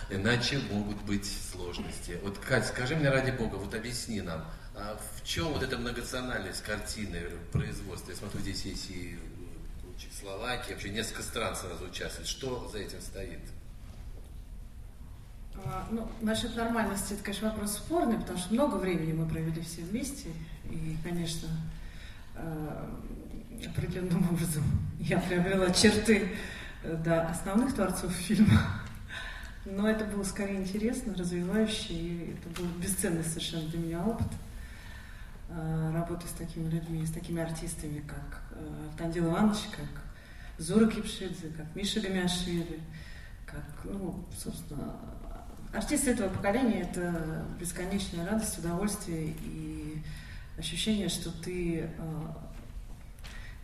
Иначе 0.10 0.62
могут 0.72 1.02
быть 1.02 1.30
сложности. 1.52 2.18
Вот, 2.24 2.38
Кать, 2.38 2.66
скажи 2.68 2.96
мне 2.96 3.10
ради 3.10 3.32
бога, 3.32 3.56
вот 3.56 3.74
объясни 3.74 4.22
нам, 4.22 4.46
а 4.80 5.00
в 5.16 5.26
чем 5.26 5.54
вот 5.54 5.64
эта 5.64 5.78
многонациональность 5.78 6.62
картины, 6.62 7.22
производства? 7.52 8.12
Я 8.12 8.18
смотрю, 8.18 8.42
здесь 8.42 8.64
есть 8.64 8.90
и 8.92 9.18
Чехословакия, 9.98 10.74
вообще 10.74 10.90
несколько 10.90 11.24
стран 11.24 11.56
сразу 11.56 11.86
участвуют. 11.86 12.28
Что 12.28 12.70
за 12.72 12.78
этим 12.80 13.02
стоит? 13.02 13.40
А, 15.66 15.88
ну, 15.90 16.08
насчет 16.22 16.56
нормальности, 16.56 17.14
это, 17.14 17.24
конечно, 17.24 17.50
вопрос 17.50 17.78
спорный, 17.78 18.20
потому 18.20 18.38
что 18.38 18.54
много 18.54 18.76
времени 18.76 19.14
мы 19.14 19.28
провели 19.28 19.60
все 19.62 19.82
вместе. 19.82 20.30
И, 20.70 20.96
конечно, 21.04 21.50
э, 22.36 22.90
определенным 23.66 24.30
образом 24.32 24.64
я 25.00 25.20
приобрела 25.20 25.72
черты 25.72 26.36
да, 26.84 27.30
основных 27.30 27.74
творцов 27.74 28.12
фильма. 28.12 28.62
Но 29.66 29.90
это 29.90 30.06
было 30.06 30.24
скорее 30.24 30.58
интересно, 30.58 31.16
развивающе, 31.16 31.94
и 31.94 32.36
это 32.36 32.62
был 32.62 32.70
бесценный 32.80 33.24
совершенно 33.24 33.68
для 33.70 33.80
меня 33.80 34.06
опыт. 34.06 34.28
Э, 35.50 35.92
работы 35.94 36.28
с 36.28 36.32
такими 36.32 36.70
людьми, 36.70 37.06
с 37.06 37.12
такими 37.12 37.42
артистами, 37.42 38.02
как 38.02 38.42
э, 38.52 38.90
Тандил 38.98 39.30
Иванович, 39.30 39.60
как 39.72 40.04
Зура 40.58 40.88
Кипшидзе, 40.88 41.50
как 41.56 41.74
Миша 41.74 42.02
Гамиашвили, 42.02 42.82
как, 43.46 43.64
ну, 43.86 44.26
собственно, 44.38 44.98
артисты 45.74 46.12
этого 46.12 46.28
поколения– 46.28 46.82
это 46.92 47.46
бесконечная 47.58 48.26
радость, 48.26 48.60
удовольствие 48.60 49.36
и 49.46 50.04
ощущение, 50.58 51.08
что 51.08 51.32
ты 51.32 51.90
э, 51.98 52.28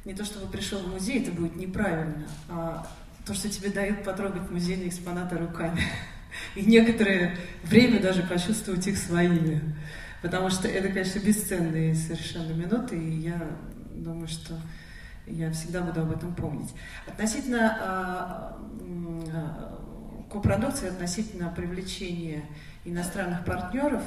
не 0.05 0.13
то 0.13 0.23
чтобы 0.23 0.49
пришел 0.49 0.79
в 0.79 0.87
музей, 0.93 1.21
это 1.21 1.31
будет 1.31 1.57
неправильно, 1.57 2.25
а 2.47 2.87
то, 3.25 3.33
что 3.33 3.49
тебе 3.49 3.69
дают 3.69 4.05
потрогать 4.05 4.49
музейные 4.49 4.87
экспонаты 4.87 5.37
руками. 5.37 5.81
И 6.55 6.61
некоторое 6.61 7.37
время 7.63 8.01
даже 8.01 8.23
почувствовать 8.23 8.87
их 8.87 8.97
своими. 8.97 9.61
Потому 10.23 10.49
что 10.49 10.69
это, 10.69 10.87
конечно, 10.87 11.19
бесценные 11.19 11.93
совершенно 11.93 12.53
минуты, 12.53 12.97
и 12.97 13.19
я 13.19 13.45
думаю, 13.93 14.29
что 14.29 14.57
я 15.27 15.51
всегда 15.51 15.81
буду 15.81 16.01
об 16.01 16.13
этом 16.13 16.33
помнить. 16.33 16.73
Относительно 17.05 17.77
а, 17.81 18.57
а, 19.33 20.27
копродукции, 20.31 20.87
относительно 20.87 21.49
привлечения 21.49 22.45
иностранных 22.85 23.43
партнеров, 23.43 24.01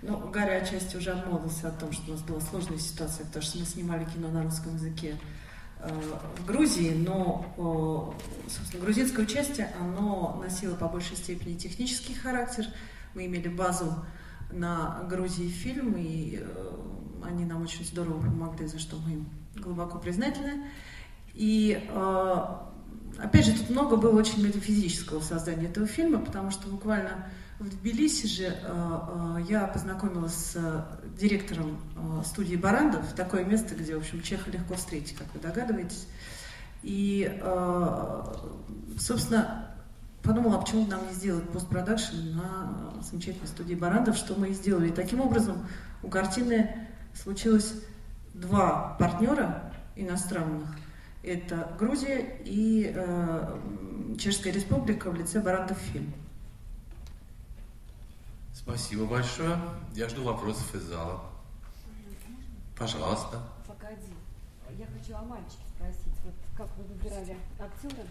ну, 0.00 0.30
Гарри 0.30 0.54
отчасти 0.54 0.96
уже 0.96 1.10
обмолвился 1.10 1.68
о 1.68 1.72
том, 1.72 1.92
что 1.92 2.12
у 2.12 2.14
нас 2.14 2.22
была 2.22 2.40
сложная 2.40 2.78
ситуация, 2.78 3.26
потому 3.26 3.42
что 3.42 3.58
мы 3.58 3.66
снимали 3.66 4.06
кино 4.06 4.28
на 4.28 4.44
русском 4.44 4.74
языке 4.74 5.16
э, 5.80 5.88
в 6.38 6.46
Грузии, 6.46 6.94
но, 6.94 8.14
собственно, 8.48 8.84
грузинское 8.84 9.26
участие, 9.26 9.70
оно 9.78 10.40
носило 10.42 10.76
по 10.76 10.88
большей 10.88 11.16
степени 11.16 11.58
технический 11.58 12.14
характер. 12.14 12.64
Мы 13.14 13.26
имели 13.26 13.48
базу 13.48 13.92
на 14.50 15.04
Грузии 15.08 15.48
фильм, 15.48 15.94
и 15.96 16.40
э, 16.40 16.70
они 17.24 17.44
нам 17.44 17.62
очень 17.62 17.84
здорово 17.84 18.20
помогли, 18.20 18.66
за 18.66 18.78
что 18.78 18.96
мы 18.96 19.12
им 19.12 19.28
глубоко 19.56 19.98
признательны. 19.98 20.64
И 21.34 21.86
э, 21.88 22.44
опять 23.18 23.46
же, 23.46 23.52
тут 23.52 23.70
много 23.70 23.96
было 23.96 24.18
очень 24.18 24.44
метафизического 24.44 25.20
в 25.20 25.24
создании 25.24 25.68
этого 25.68 25.86
фильма, 25.86 26.18
потому 26.20 26.50
что 26.50 26.68
буквально 26.68 27.26
В 27.58 27.68
Тбилиси 27.68 28.26
же 28.26 28.56
э, 28.62 29.36
я 29.48 29.66
познакомилась 29.66 30.34
с 30.34 30.86
директором 31.18 31.78
студии 32.24 32.56
Барандов, 32.56 33.12
такое 33.14 33.44
место, 33.44 33.74
где, 33.74 33.96
в 33.96 33.98
общем, 33.98 34.22
Чеха 34.22 34.50
легко 34.50 34.74
встретить, 34.74 35.16
как 35.16 35.26
вы 35.34 35.40
догадываетесь. 35.40 36.06
И, 36.84 37.28
собственно, 38.96 39.77
подумала, 40.28 40.56
а 40.56 40.60
почему 40.60 40.86
нам 40.86 41.06
не 41.06 41.14
сделать 41.14 41.48
постпродакшн 41.48 42.36
на 42.36 43.02
замечательной 43.02 43.48
студии 43.48 43.74
Барандов, 43.74 44.14
что 44.14 44.34
мы 44.34 44.50
и 44.50 44.52
сделали. 44.52 44.88
И 44.88 44.92
таким 44.92 45.22
образом 45.22 45.66
у 46.02 46.08
картины 46.08 46.86
случилось 47.14 47.82
два 48.34 48.94
партнера 48.98 49.72
иностранных. 49.96 50.68
Это 51.22 51.74
Грузия 51.78 52.40
и 52.44 52.92
э, 52.94 53.58
Чешская 54.18 54.52
республика 54.52 55.10
в 55.10 55.14
лице 55.14 55.40
Барандов 55.40 55.78
фильм. 55.78 56.12
Спасибо 58.52 59.06
большое. 59.06 59.58
Я 59.94 60.10
жду 60.10 60.24
вопросов 60.24 60.74
из 60.74 60.82
зала. 60.82 61.22
Пожалуйста. 62.76 63.40
Погоди. 63.66 64.12
Я 64.78 64.86
хочу 64.88 65.16
о 65.16 65.22
мальчике 65.22 65.62
спросить. 65.74 66.20
Вот 66.22 66.34
как 66.54 66.68
вы 66.76 66.84
выбирали 66.84 67.38
актера? 67.58 68.06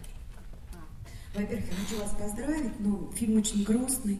Во-первых, 1.38 1.68
я 1.70 1.76
хочу 1.76 2.02
вас 2.02 2.10
поздравить, 2.18 2.80
но 2.80 3.12
фильм 3.12 3.38
очень 3.38 3.62
грустный. 3.62 4.18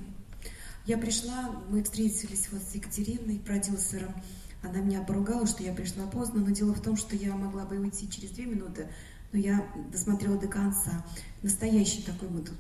Я 0.87 0.97
пришла, 0.99 1.51
мы 1.69 1.83
встретились 1.83 2.49
вот 2.53 2.63
с 2.63 2.77
Екатериной, 2.77 3.41
продюсером. 3.41 4.15
Она 4.63 4.79
меня 4.79 5.03
поругала, 5.03 5.45
что 5.49 5.65
я 5.65 5.73
пришла 5.73 6.07
поздно, 6.07 6.43
но 6.43 6.51
дело 6.51 6.75
в 6.75 6.81
том, 6.81 6.97
что 6.97 7.17
я 7.17 7.35
могла 7.35 7.65
бы 7.65 7.77
уйти 7.77 8.09
через 8.09 8.31
две 8.31 8.47
минуты, 8.47 8.89
но 9.33 9.39
я 9.41 9.67
досмотрела 9.91 10.39
до 10.39 10.47
конца. 10.47 11.05
Настоящий 11.43 12.03
такой 12.03 12.29
вот 12.29 12.53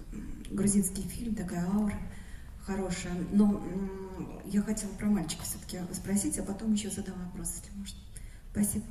грузинский 0.50 1.02
фильм, 1.02 1.36
такая 1.36 1.64
аура 1.64 1.94
хорошая. 2.66 3.14
Но 3.30 3.62
я 4.44 4.62
хотела 4.62 4.90
про 4.90 5.06
мальчика 5.06 5.44
все-таки 5.44 5.78
спросить, 5.94 6.36
а 6.38 6.42
потом 6.42 6.72
еще 6.72 6.90
задам 6.90 7.14
вопрос, 7.26 7.54
если 7.62 7.78
можно. 7.78 7.98
Спасибо. 8.50 8.84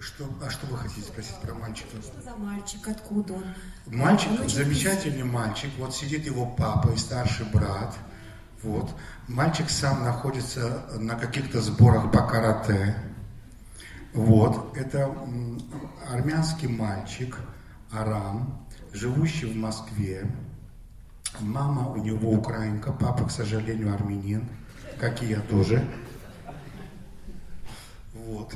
Что, 0.00 0.24
а 0.44 0.50
что 0.50 0.66
вы 0.66 0.76
хотите 0.78 1.02
спросить 1.02 1.36
про 1.42 1.54
мальчика? 1.54 2.00
Что 2.00 2.22
за 2.22 2.36
мальчик? 2.36 2.86
Откуда 2.86 3.34
он? 3.34 3.44
Мальчик, 3.86 4.30
он 4.40 4.48
замечательный 4.48 5.24
мальчик. 5.24 5.70
Вот 5.78 5.94
сидит 5.94 6.24
его 6.24 6.46
папа 6.46 6.90
и 6.90 6.96
старший 6.96 7.46
брат. 7.46 7.96
Вот. 8.62 8.94
Мальчик 9.26 9.68
сам 9.70 10.04
находится 10.04 10.84
на 10.98 11.16
каких-то 11.16 11.60
сборах 11.60 12.12
по 12.12 12.22
карате. 12.26 12.96
Вот. 14.14 14.76
Это 14.76 15.14
армянский 16.08 16.68
мальчик, 16.68 17.36
Арам, 17.92 18.66
живущий 18.92 19.46
в 19.46 19.56
Москве. 19.56 20.30
Мама 21.40 21.88
у 21.88 21.96
него 21.96 22.30
украинка, 22.30 22.92
папа, 22.92 23.26
к 23.26 23.30
сожалению, 23.30 23.94
армянин, 23.94 24.48
как 24.98 25.22
и 25.22 25.26
я 25.26 25.40
тоже. 25.40 25.86
Вот. 28.14 28.54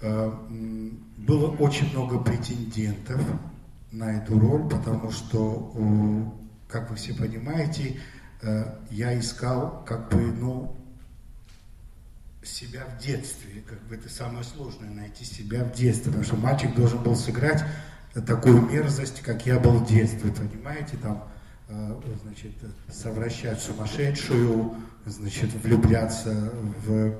Э, 0.00 0.32
было 1.16 1.50
очень 1.56 1.90
много 1.92 2.18
претендентов 2.18 3.20
на 3.90 4.18
эту 4.18 4.38
роль, 4.38 4.68
потому 4.68 5.10
что, 5.10 6.32
как 6.68 6.90
вы 6.90 6.96
все 6.96 7.14
понимаете, 7.14 7.98
Э, 8.40 8.74
я 8.90 9.18
искал 9.18 9.82
как 9.84 10.10
бы, 10.10 10.20
ну, 10.20 10.76
себя 12.44 12.84
в 12.86 13.02
детстве, 13.02 13.62
как 13.68 13.80
бы 13.82 13.96
это 13.96 14.08
самое 14.08 14.44
сложное, 14.44 14.90
найти 14.90 15.24
себя 15.24 15.64
в 15.64 15.72
детстве, 15.72 16.06
потому 16.06 16.24
что 16.24 16.36
мальчик 16.36 16.74
должен 16.74 17.02
был 17.02 17.16
сыграть 17.16 17.62
такую 18.26 18.62
мерзость, 18.62 19.20
как 19.20 19.44
я 19.44 19.58
был 19.58 19.72
в 19.72 19.86
детстве, 19.86 20.30
понимаете, 20.30 20.96
там, 20.98 21.28
э, 21.68 22.00
значит, 22.22 22.52
совращать 22.90 23.60
сумасшедшую, 23.60 24.76
значит, 25.04 25.52
влюбляться 25.62 26.52
в 26.86 27.14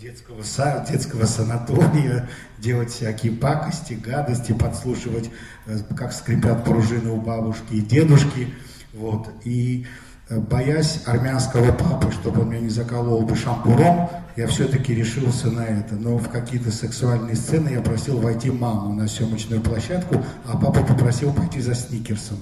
детского, 0.00 0.42
са, 0.42 0.86
детского 0.88 1.26
санатория, 1.26 2.28
делать 2.58 2.90
всякие 2.90 3.32
пакости, 3.32 3.92
гадости, 3.92 4.52
подслушивать, 4.52 5.30
э, 5.66 5.78
как 5.94 6.12
скрипят 6.12 6.64
пружины 6.64 7.10
у 7.10 7.20
бабушки 7.20 7.74
и 7.74 7.80
дедушки, 7.82 8.48
вот. 8.94 9.28
И 9.44 9.86
э, 10.30 10.38
боясь 10.38 11.02
армянского 11.06 11.72
папы, 11.72 12.10
чтобы 12.12 12.40
он 12.40 12.48
меня 12.48 12.60
не 12.60 12.70
заколол 12.70 13.22
бы 13.22 13.36
шампуром, 13.36 14.08
я 14.36 14.46
все-таки 14.46 14.94
решился 14.94 15.50
на 15.50 15.66
это. 15.66 15.96
Но 15.96 16.16
в 16.16 16.30
какие-то 16.30 16.72
сексуальные 16.72 17.36
сцены 17.36 17.68
я 17.68 17.82
просил 17.82 18.20
войти 18.20 18.50
маму 18.50 18.94
на 18.94 19.06
съемочную 19.06 19.60
площадку, 19.60 20.24
а 20.46 20.56
папа 20.56 20.82
попросил 20.82 21.30
пойти 21.34 21.60
за 21.60 21.74
сникерсом. 21.74 22.38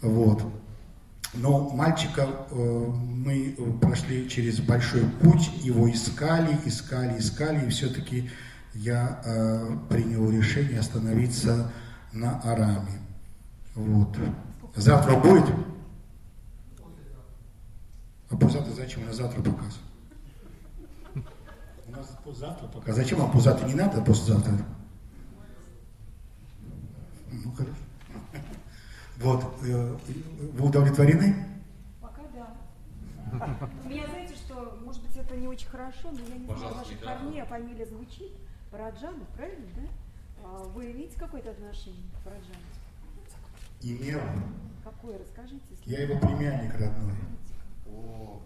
Вот. 0.00 0.42
Но 1.36 1.68
мальчика 1.70 2.28
э, 2.50 2.54
мы 2.54 3.56
прошли 3.80 4.28
через 4.28 4.60
большой 4.60 5.04
путь, 5.20 5.50
его 5.62 5.90
искали, 5.90 6.56
искали, 6.64 7.18
искали, 7.18 7.66
и 7.66 7.70
все-таки 7.70 8.30
я 8.74 9.20
э, 9.24 9.76
принял 9.88 10.30
решение 10.30 10.78
остановиться 10.78 11.72
на 12.12 12.40
Араме. 12.40 13.00
Вот. 13.74 14.16
Завтра 14.76 15.16
будет? 15.16 15.44
А 18.30 18.36
позавтра 18.36 18.72
зачем? 18.72 19.02
У 19.02 19.06
нас 19.06 19.16
завтра 19.16 19.42
показ. 19.42 19.80
У 21.86 21.90
нас 21.90 22.38
завтра 22.38 22.66
показ. 22.68 22.94
Зачем 22.94 23.18
вам 23.18 23.32
позавтра 23.32 23.66
не 23.66 23.74
надо, 23.74 23.98
а 23.98 24.04
послезавтра? 24.04 24.52
Ну, 27.30 27.52
хорошо. 27.52 27.83
Вот. 29.18 29.44
Э, 29.64 29.96
вы 30.52 30.66
удовлетворены? 30.66 31.34
Пока 32.00 32.22
да. 32.34 33.70
У 33.84 33.88
меня, 33.88 34.06
знаете, 34.06 34.34
что, 34.34 34.78
может 34.84 35.02
быть, 35.02 35.16
это 35.16 35.36
не 35.36 35.48
очень 35.48 35.68
хорошо, 35.68 36.10
но 36.10 36.20
я 36.20 36.36
не 36.36 36.46
знаю 36.46 36.74
ваших 36.74 37.00
парней, 37.00 37.42
а 37.42 37.46
фамилия 37.46 37.86
звучит. 37.86 38.32
Параджанов, 38.70 39.28
правильно, 39.36 39.66
да? 39.76 39.82
А 40.44 40.64
вы 40.64 40.90
имеете 40.90 41.16
какое-то 41.18 41.50
отношение 41.50 42.02
к 42.12 42.24
Параджану? 42.24 42.54
Имел. 43.80 44.20
Какой, 44.82 45.16
расскажите. 45.16 45.62
Я 45.84 46.02
его 46.02 46.18
племянник 46.18 46.72
родной. 46.72 47.14
О. 47.86 48.42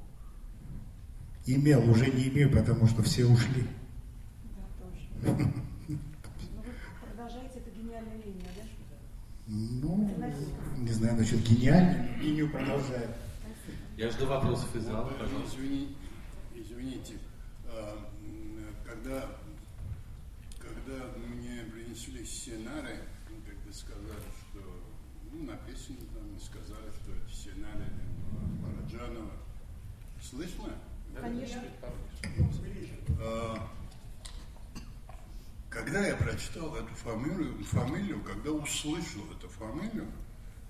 Имел, 1.46 1.90
уже 1.90 2.10
не 2.10 2.28
имею, 2.28 2.50
потому 2.52 2.86
что 2.86 3.02
все 3.02 3.24
ушли. 3.24 3.66
Да, 4.44 4.84
тоже. 4.84 5.48
Но 5.88 5.96
ну, 6.56 6.62
вы 6.62 7.06
продолжаете 7.06 7.58
это 7.60 7.70
гениальная 7.70 8.16
линия, 8.16 8.50
да? 8.54 8.62
Ну, 9.50 10.06
не 10.76 10.92
знаю 10.92 11.16
насчет 11.16 11.40
гениальной, 11.40 12.18
линию 12.18 12.50
продолжаю. 12.50 13.08
Я 13.96 14.10
жду 14.10 14.26
вопросов 14.26 14.76
из 14.76 14.84
зала, 14.84 15.08
пожалуйста. 15.18 15.56
Извини, 15.56 15.96
извините, 16.54 17.14
а, 17.66 18.10
когда, 18.84 19.26
когда 20.58 21.16
мне 21.16 21.62
принесли 21.72 22.26
сценарий, 22.26 22.98
как-то 23.46 23.72
сказали, 23.72 24.20
что 24.50 24.60
ну, 25.32 25.44
написано 25.44 25.98
там 26.12 26.36
и 26.36 26.40
сказали, 26.40 26.90
что 27.02 27.12
это 27.12 27.34
сценарий 27.34 27.90
Параджанова. 28.62 29.32
Слышно? 30.22 30.74
Конечно. 31.18 31.62
А, 33.18 33.70
когда 35.78 36.04
я 36.04 36.16
прочитал 36.16 36.74
эту 36.74 36.92
фамилию, 36.96 37.64
фамилию, 37.66 38.20
когда 38.22 38.50
услышал 38.50 39.24
эту 39.30 39.48
фамилию, 39.48 40.10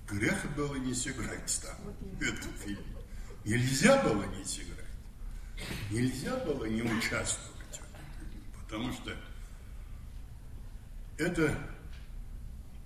грех 0.06 0.54
было 0.54 0.74
не 0.74 0.92
сыграть 0.92 1.62
там 1.62 1.94
этот 2.20 2.54
фильм. 2.62 2.84
Нельзя 3.42 4.02
было 4.02 4.22
не 4.24 4.44
сыграть. 4.44 4.84
Нельзя 5.90 6.36
было 6.44 6.66
не 6.66 6.82
участвовать. 6.82 7.80
Потому 8.60 8.92
что 8.92 9.16
это 11.16 11.58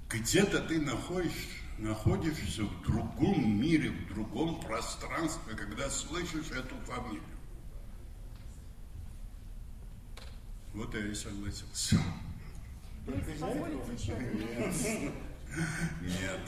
где-то 0.08 0.60
ты 0.60 0.80
находишься 0.80 1.48
находишься 1.78 2.62
в 2.62 2.82
другом 2.82 3.60
мире, 3.60 3.90
в 3.90 4.14
другом 4.14 4.60
пространстве, 4.60 5.56
когда 5.56 5.90
слышишь 5.90 6.52
эту 6.52 6.76
фамилию. 6.86 7.31
Вот 10.74 10.94
я 10.94 11.06
и 11.06 11.14
согласился. 11.14 11.96
Нет. 16.00 16.40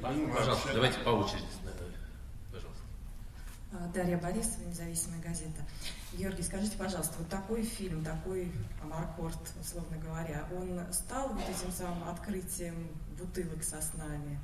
Пожалуйста, 0.00 0.74
давайте 0.74 0.98
по 1.00 1.08
очереди. 1.10 1.44
Пожалуйста. 2.52 2.82
А, 3.72 3.88
Дарья 3.92 4.18
Борисова, 4.18 4.62
независимая 4.68 5.20
газета. 5.22 5.62
Георгий, 6.12 6.42
скажите, 6.42 6.76
пожалуйста, 6.76 7.14
вот 7.18 7.28
такой 7.28 7.64
фильм, 7.64 8.04
такой 8.04 8.52
Амаркорд, 8.82 9.38
условно 9.60 9.98
говоря, 9.98 10.46
он 10.52 10.80
стал 10.92 11.30
вот 11.30 11.42
этим 11.42 11.72
самым 11.72 12.08
открытием 12.08 12.88
бутылок 13.18 13.64
со 13.64 13.82
снами? 13.82 14.38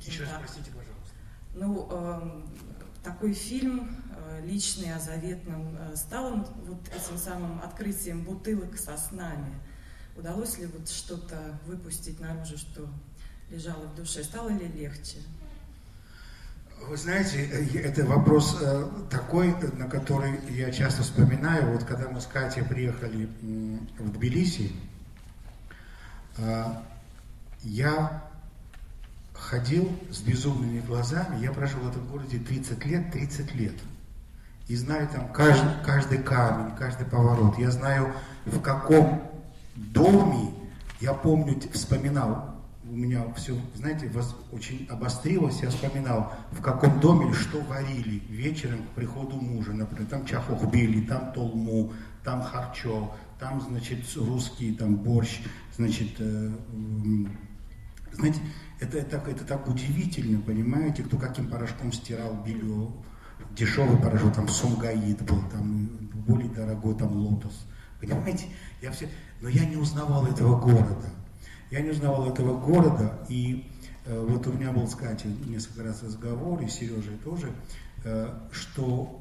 Еще 0.00 0.22
раз 0.22 0.32
простите, 0.38 0.70
пожалуйста. 0.70 1.14
Ну, 1.54 1.88
э, 1.90 2.42
такой 3.04 3.34
фильм 3.34 3.96
э, 4.16 4.40
личный 4.46 4.92
о 4.94 4.98
заветном 4.98 5.76
э, 5.78 5.94
стал 5.94 6.32
он 6.32 6.46
вот 6.66 6.88
этим 6.88 7.18
самым 7.18 7.60
открытием 7.62 8.24
бутылок 8.24 8.78
со 8.78 8.96
снами. 8.96 9.54
Удалось 10.16 10.58
ли 10.58 10.66
вот 10.66 10.88
что-то 10.88 11.36
выпустить 11.66 12.18
наружу, 12.18 12.56
что 12.56 12.88
лежало 13.50 13.84
в 13.84 13.94
душе? 13.94 14.24
Стало 14.24 14.48
ли 14.48 14.66
легче? 14.68 15.18
Вы 16.88 16.96
знаете, 16.96 17.44
это 17.80 18.04
вопрос 18.04 18.58
э, 18.60 18.88
такой, 19.10 19.54
на 19.76 19.88
который 19.88 20.40
я 20.50 20.70
часто 20.72 21.02
вспоминаю. 21.02 21.72
Вот 21.72 21.84
когда 21.84 22.08
мы 22.08 22.20
с 22.20 22.26
Катей 22.26 22.64
приехали 22.64 23.28
в 23.98 24.10
Тбилиси, 24.12 24.72
э, 26.38 26.64
я 27.62 28.33
ходил 29.34 29.90
с 30.10 30.20
безумными 30.20 30.80
глазами. 30.80 31.42
Я 31.42 31.52
прожил 31.52 31.80
в 31.80 31.88
этом 31.88 32.06
городе 32.06 32.38
30 32.38 32.84
лет, 32.86 33.12
30 33.12 33.54
лет. 33.54 33.74
И 34.68 34.76
знаю 34.76 35.08
там 35.08 35.30
каждый, 35.32 35.70
каждый 35.84 36.18
камень, 36.18 36.74
каждый 36.76 37.06
поворот. 37.06 37.58
Я 37.58 37.70
знаю, 37.70 38.14
в 38.46 38.60
каком 38.60 39.30
доме, 39.74 40.54
я 41.00 41.12
помню, 41.12 41.60
вспоминал, 41.72 42.54
у 42.88 42.96
меня 42.96 43.24
все, 43.36 43.56
знаете, 43.74 44.10
очень 44.52 44.86
обострилось, 44.90 45.60
я 45.62 45.70
вспоминал, 45.70 46.32
в 46.52 46.60
каком 46.60 47.00
доме 47.00 47.32
что 47.32 47.60
варили 47.62 48.22
вечером 48.28 48.82
к 48.82 48.88
приходу 48.94 49.36
мужа, 49.36 49.72
например, 49.72 50.06
там 50.06 50.24
чахохбили, 50.24 51.06
там 51.06 51.32
толму, 51.32 51.92
там 52.22 52.42
харчо, 52.42 53.14
там, 53.38 53.60
значит, 53.60 54.00
русский, 54.16 54.74
там 54.74 54.96
борщ, 54.96 55.40
значит, 55.76 56.14
э, 56.18 56.50
знаете, 58.12 58.40
это, 58.80 58.98
это, 58.98 59.16
это 59.30 59.44
так 59.44 59.68
удивительно, 59.68 60.40
понимаете, 60.40 61.02
кто 61.02 61.16
каким 61.16 61.48
порошком 61.48 61.92
стирал 61.92 62.34
белье, 62.44 62.90
дешевый 63.52 63.98
порошок, 63.98 64.34
там 64.34 64.48
сумгаид 64.48 65.22
был, 65.22 65.42
там 65.50 65.86
более 66.26 66.48
дорогой, 66.50 66.96
там 66.96 67.16
лотос, 67.16 67.66
понимаете, 68.00 68.46
я 68.82 68.90
все, 68.90 69.08
но 69.40 69.48
я 69.48 69.64
не 69.64 69.76
узнавал 69.76 70.26
этого 70.26 70.58
города, 70.60 71.08
я 71.70 71.80
не 71.80 71.90
узнавал 71.90 72.28
этого 72.28 72.58
города, 72.58 73.24
и 73.28 73.70
э, 74.06 74.26
вот 74.28 74.46
у 74.46 74.52
меня 74.52 74.72
был 74.72 74.86
с 74.88 74.94
Катей 74.94 75.34
несколько 75.46 75.84
раз 75.84 76.02
разговор, 76.02 76.60
и 76.62 76.68
с 76.68 76.74
Сережей 76.74 77.16
тоже, 77.18 77.52
э, 78.04 78.32
что 78.52 79.20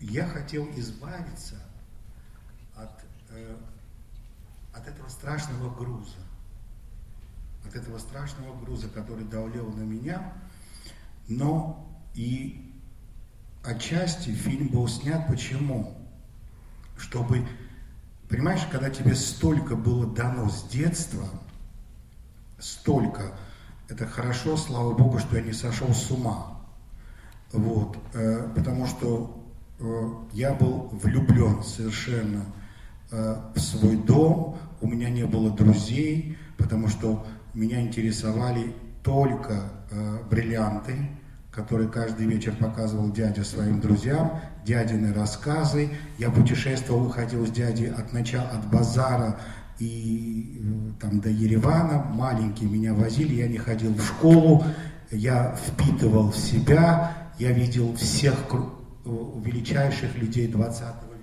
я 0.00 0.26
хотел 0.26 0.68
избавиться 0.76 1.56
от, 2.76 3.04
э, 3.30 3.56
от 4.74 4.86
этого 4.86 5.08
страшного 5.08 5.74
груза, 5.74 6.16
от 7.66 7.76
этого 7.76 7.98
страшного 7.98 8.58
груза, 8.64 8.88
который 8.88 9.24
давлел 9.24 9.70
на 9.70 9.82
меня, 9.82 10.32
но 11.28 11.88
и 12.14 12.72
отчасти 13.64 14.30
фильм 14.30 14.68
был 14.68 14.88
снят 14.88 15.26
почему? 15.26 15.96
Чтобы 16.96 17.46
Понимаешь, 18.28 18.66
когда 18.72 18.90
тебе 18.90 19.14
столько 19.14 19.76
было 19.76 20.06
дано 20.06 20.48
с 20.48 20.64
детства, 20.64 21.24
столько, 22.58 23.38
это 23.88 24.04
хорошо, 24.06 24.56
слава 24.56 24.94
Богу, 24.94 25.20
что 25.20 25.36
я 25.36 25.42
не 25.42 25.52
сошел 25.52 25.94
с 25.94 26.10
ума. 26.10 26.58
Вот, 27.52 27.96
э, 28.14 28.48
потому 28.54 28.86
что 28.86 29.44
э, 29.78 30.08
я 30.32 30.54
был 30.54 30.88
влюблен 30.90 31.62
совершенно 31.62 32.44
э, 33.12 33.36
в 33.54 33.60
свой 33.60 33.96
дом, 33.96 34.58
у 34.80 34.88
меня 34.88 35.08
не 35.08 35.24
было 35.24 35.50
друзей, 35.50 36.36
потому 36.58 36.88
что 36.88 37.24
меня 37.56 37.80
интересовали 37.80 38.74
только 39.02 39.70
э, 39.90 40.18
бриллианты, 40.30 40.94
который 41.50 41.88
каждый 41.88 42.26
вечер 42.26 42.54
показывал 42.54 43.10
дядя 43.10 43.44
своим 43.44 43.80
друзьям, 43.80 44.40
дядины 44.64 45.14
рассказы. 45.14 45.88
Я 46.18 46.30
путешествовал, 46.30 47.08
ходил 47.08 47.46
с 47.46 47.50
дядей 47.50 47.86
от 47.86 48.12
начала, 48.12 48.48
от 48.50 48.70
базара 48.70 49.40
и 49.78 50.60
э, 50.60 51.00
там 51.00 51.20
до 51.20 51.30
Еревана. 51.30 52.04
Маленькие 52.04 52.68
меня 52.68 52.92
возили, 52.92 53.36
я 53.36 53.48
не 53.48 53.58
ходил 53.58 53.94
в 53.94 54.04
школу, 54.04 54.62
я 55.10 55.56
впитывал 55.56 56.32
в 56.32 56.36
себя, 56.36 57.30
я 57.38 57.52
видел 57.52 57.96
всех 57.96 58.34
э, 58.52 59.10
величайших 59.42 60.14
людей 60.18 60.46
20 60.46 60.82
века, 60.82 60.92
которые 60.92 61.15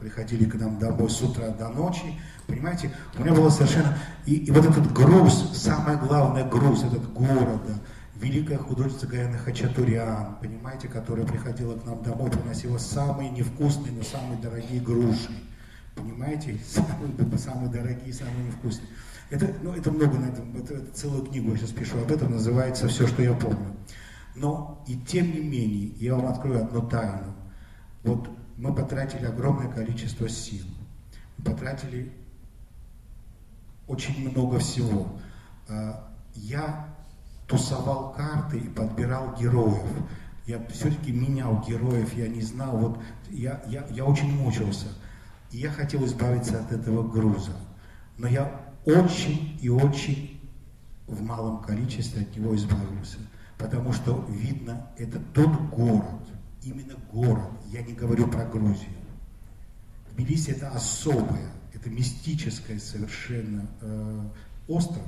приходили 0.00 0.44
к 0.44 0.54
нам 0.54 0.78
домой 0.78 1.10
с 1.10 1.20
утра 1.22 1.48
до 1.50 1.68
ночи. 1.68 2.18
Понимаете, 2.46 2.90
у 3.16 3.22
меня 3.22 3.32
было 3.32 3.50
совершенно... 3.50 3.96
И, 4.26 4.34
и 4.34 4.50
вот 4.50 4.64
этот 4.64 4.92
груз, 4.92 5.52
самое 5.54 5.98
главное 5.98 6.48
груз, 6.48 6.82
этот 6.82 7.12
города, 7.12 7.78
великая 8.16 8.58
художница 8.58 9.06
Гаяна 9.06 9.38
Хачатурян, 9.38 10.36
понимаете, 10.40 10.88
которая 10.88 11.26
приходила 11.26 11.76
к 11.76 11.84
нам 11.84 12.02
домой, 12.02 12.30
приносила 12.30 12.78
самые 12.78 13.30
невкусные, 13.30 13.92
но 13.92 14.02
самые 14.02 14.40
дорогие 14.40 14.80
груши. 14.80 15.30
Понимаете, 15.94 16.58
самые, 16.66 17.38
самые 17.38 17.70
дорогие, 17.70 18.12
самые 18.12 18.46
невкусные. 18.46 18.88
Это, 19.30 19.48
ну, 19.62 19.72
это 19.72 19.92
много, 19.92 20.18
это, 20.18 20.42
это, 20.58 20.74
это 20.74 20.92
целую 20.92 21.24
книгу 21.24 21.52
я 21.52 21.56
сейчас 21.56 21.70
пишу 21.70 21.98
об 21.98 22.10
этом, 22.10 22.32
называется 22.32 22.88
«Все, 22.88 23.06
что 23.06 23.22
я 23.22 23.32
помню». 23.32 23.76
Но 24.34 24.84
и 24.88 24.96
тем 24.96 25.32
не 25.32 25.40
менее, 25.40 25.88
я 26.00 26.14
вам 26.16 26.26
открою 26.26 26.64
одну 26.64 26.82
тайну. 26.82 27.34
Вот 28.02 28.28
мы 28.60 28.74
потратили 28.74 29.24
огромное 29.24 29.72
количество 29.72 30.28
сил, 30.28 30.66
потратили 31.42 32.12
очень 33.88 34.30
много 34.30 34.58
всего. 34.58 35.08
А, 35.66 36.12
я 36.34 36.86
тусовал 37.46 38.12
карты 38.12 38.58
и 38.58 38.68
подбирал 38.68 39.34
героев. 39.40 39.82
Я 40.46 40.62
все-таки 40.68 41.10
менял 41.10 41.64
героев, 41.66 42.12
я 42.12 42.28
не 42.28 42.42
знал, 42.42 42.76
вот 42.76 43.02
я, 43.30 43.62
я, 43.66 43.86
я 43.90 44.04
очень 44.04 44.30
мучился. 44.30 44.88
И 45.52 45.58
я 45.58 45.70
хотел 45.70 46.04
избавиться 46.04 46.60
от 46.60 46.70
этого 46.70 47.08
груза. 47.08 47.52
Но 48.18 48.28
я 48.28 48.60
очень 48.84 49.58
и 49.62 49.70
очень 49.70 50.38
в 51.06 51.22
малом 51.22 51.62
количестве 51.62 52.22
от 52.22 52.36
него 52.36 52.54
избавился. 52.54 53.16
Потому 53.56 53.94
что, 53.94 54.22
видно, 54.28 54.90
это 54.98 55.18
тот 55.32 55.50
город, 55.70 56.28
именно 56.62 56.94
город, 57.10 57.59
я 57.72 57.82
не 57.82 57.92
говорю 57.92 58.26
про 58.26 58.44
Грузию. 58.44 58.90
Тбилиси 60.12 60.50
это 60.50 60.70
особое, 60.70 61.50
это 61.72 61.88
мистическое 61.88 62.78
совершенно 62.78 63.66
э, 63.80 64.20
остров, 64.68 65.02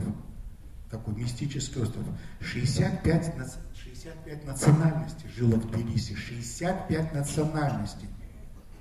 такой 0.90 1.14
мистический 1.14 1.82
остров. 1.82 2.04
65, 2.40 3.34
65 3.74 4.46
национальностей 4.46 5.28
жило 5.36 5.56
в 5.56 5.70
Тбилиси. 5.70 6.14
65 6.14 7.14
национальностей. 7.14 8.08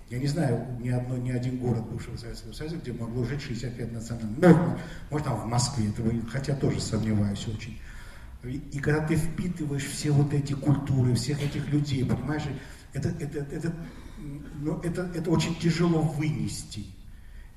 Я 0.10 0.20
не 0.20 0.28
знаю 0.28 0.68
ни, 0.80 0.90
одно, 0.90 1.18
ни 1.18 1.32
один 1.32 1.58
город 1.58 1.90
бывшего 1.90 2.18
Советского 2.18 2.52
Союза, 2.52 2.76
где 2.76 2.92
могло 2.92 3.24
жить 3.24 3.42
65 3.42 3.94
национальностей. 3.94 4.48
Может, 4.48 4.82
может 5.10 5.28
там 5.28 5.38
в 5.38 5.46
Москве, 5.46 5.90
этого, 5.90 6.12
хотя 6.30 6.54
тоже 6.54 6.82
сомневаюсь 6.82 7.48
очень. 7.48 7.80
И, 8.44 8.58
и 8.58 8.80
когда 8.80 9.08
ты 9.08 9.16
впитываешь 9.16 9.86
все 9.86 10.12
вот 10.12 10.34
эти 10.34 10.54
культуры, 10.54 11.16
всех 11.16 11.42
этих 11.42 11.68
людей, 11.70 12.04
понимаешь, 12.04 12.44
это, 12.94 13.10
это, 13.10 13.40
это, 13.40 13.74
ну, 14.60 14.80
это, 14.82 15.04
это 15.16 15.30
очень 15.30 15.56
тяжело 15.56 16.02
вынести. 16.02 16.86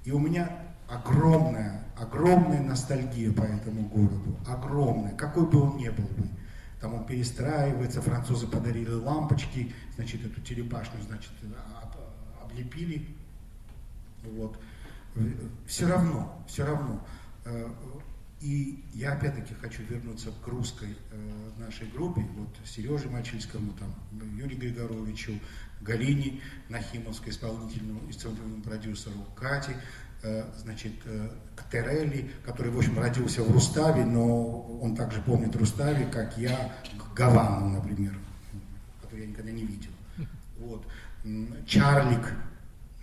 И 0.05 0.11
у 0.11 0.19
меня 0.19 0.51
огромная, 0.89 1.85
огромная 1.97 2.63
ностальгия 2.63 3.33
по 3.33 3.43
этому 3.43 3.89
городу, 3.89 4.39
огромная, 4.47 5.15
какой 5.15 5.47
бы 5.47 5.61
он 5.61 5.77
ни 5.79 5.89
был 5.89 6.05
бы. 6.05 6.29
Там 6.81 6.95
он 6.95 7.07
перестраивается, 7.07 8.03
французы 8.03 8.47
подарили 8.47 8.91
лампочки, 8.91 9.73
значит, 9.97 10.25
эту 10.27 10.41
телебашню, 10.43 11.01
значит, 11.07 11.33
облепили. 12.43 13.09
Вот. 14.23 14.59
Все 15.67 15.89
равно, 15.89 16.45
все 16.47 16.67
равно. 16.67 17.01
И 18.41 18.85
я 18.93 19.13
опять-таки 19.13 19.55
хочу 19.55 19.83
вернуться 19.85 20.31
к 20.45 20.47
русской 20.49 20.97
э, 21.11 21.51
нашей 21.59 21.87
группе, 21.89 22.21
вот 22.37 22.49
Сереже 22.67 23.09
Мачильскому, 23.09 23.73
там, 23.73 23.95
Юрию 24.37 24.59
Григоровичу, 24.59 25.41
Галине 25.81 26.41
Нахимовской, 26.69 27.31
исполнительному, 27.33 28.11
исполнительному 28.11 28.63
продюсеру, 28.63 29.25
Кате, 29.35 29.77
Э, 30.27 30.43
значит, 30.57 30.95
э, 31.05 31.29
к 31.55 31.71
Терелли, 31.71 32.31
который, 32.47 32.73
в 32.73 32.79
общем, 32.79 32.99
родился 32.99 33.43
в 33.43 33.53
Руставе, 33.53 34.07
но 34.07 34.63
он 34.81 34.97
также 34.97 35.21
помнит 35.21 35.55
Руставе, 35.55 36.07
как 36.07 36.39
я, 36.39 36.73
к 36.97 37.15
Гавану, 37.15 37.69
например, 37.69 38.17
который 39.03 39.21
я 39.21 39.27
никогда 39.27 39.51
не 39.51 39.67
видел. 39.67 39.91
Вот. 40.57 40.87
Чарлик, 41.67 42.33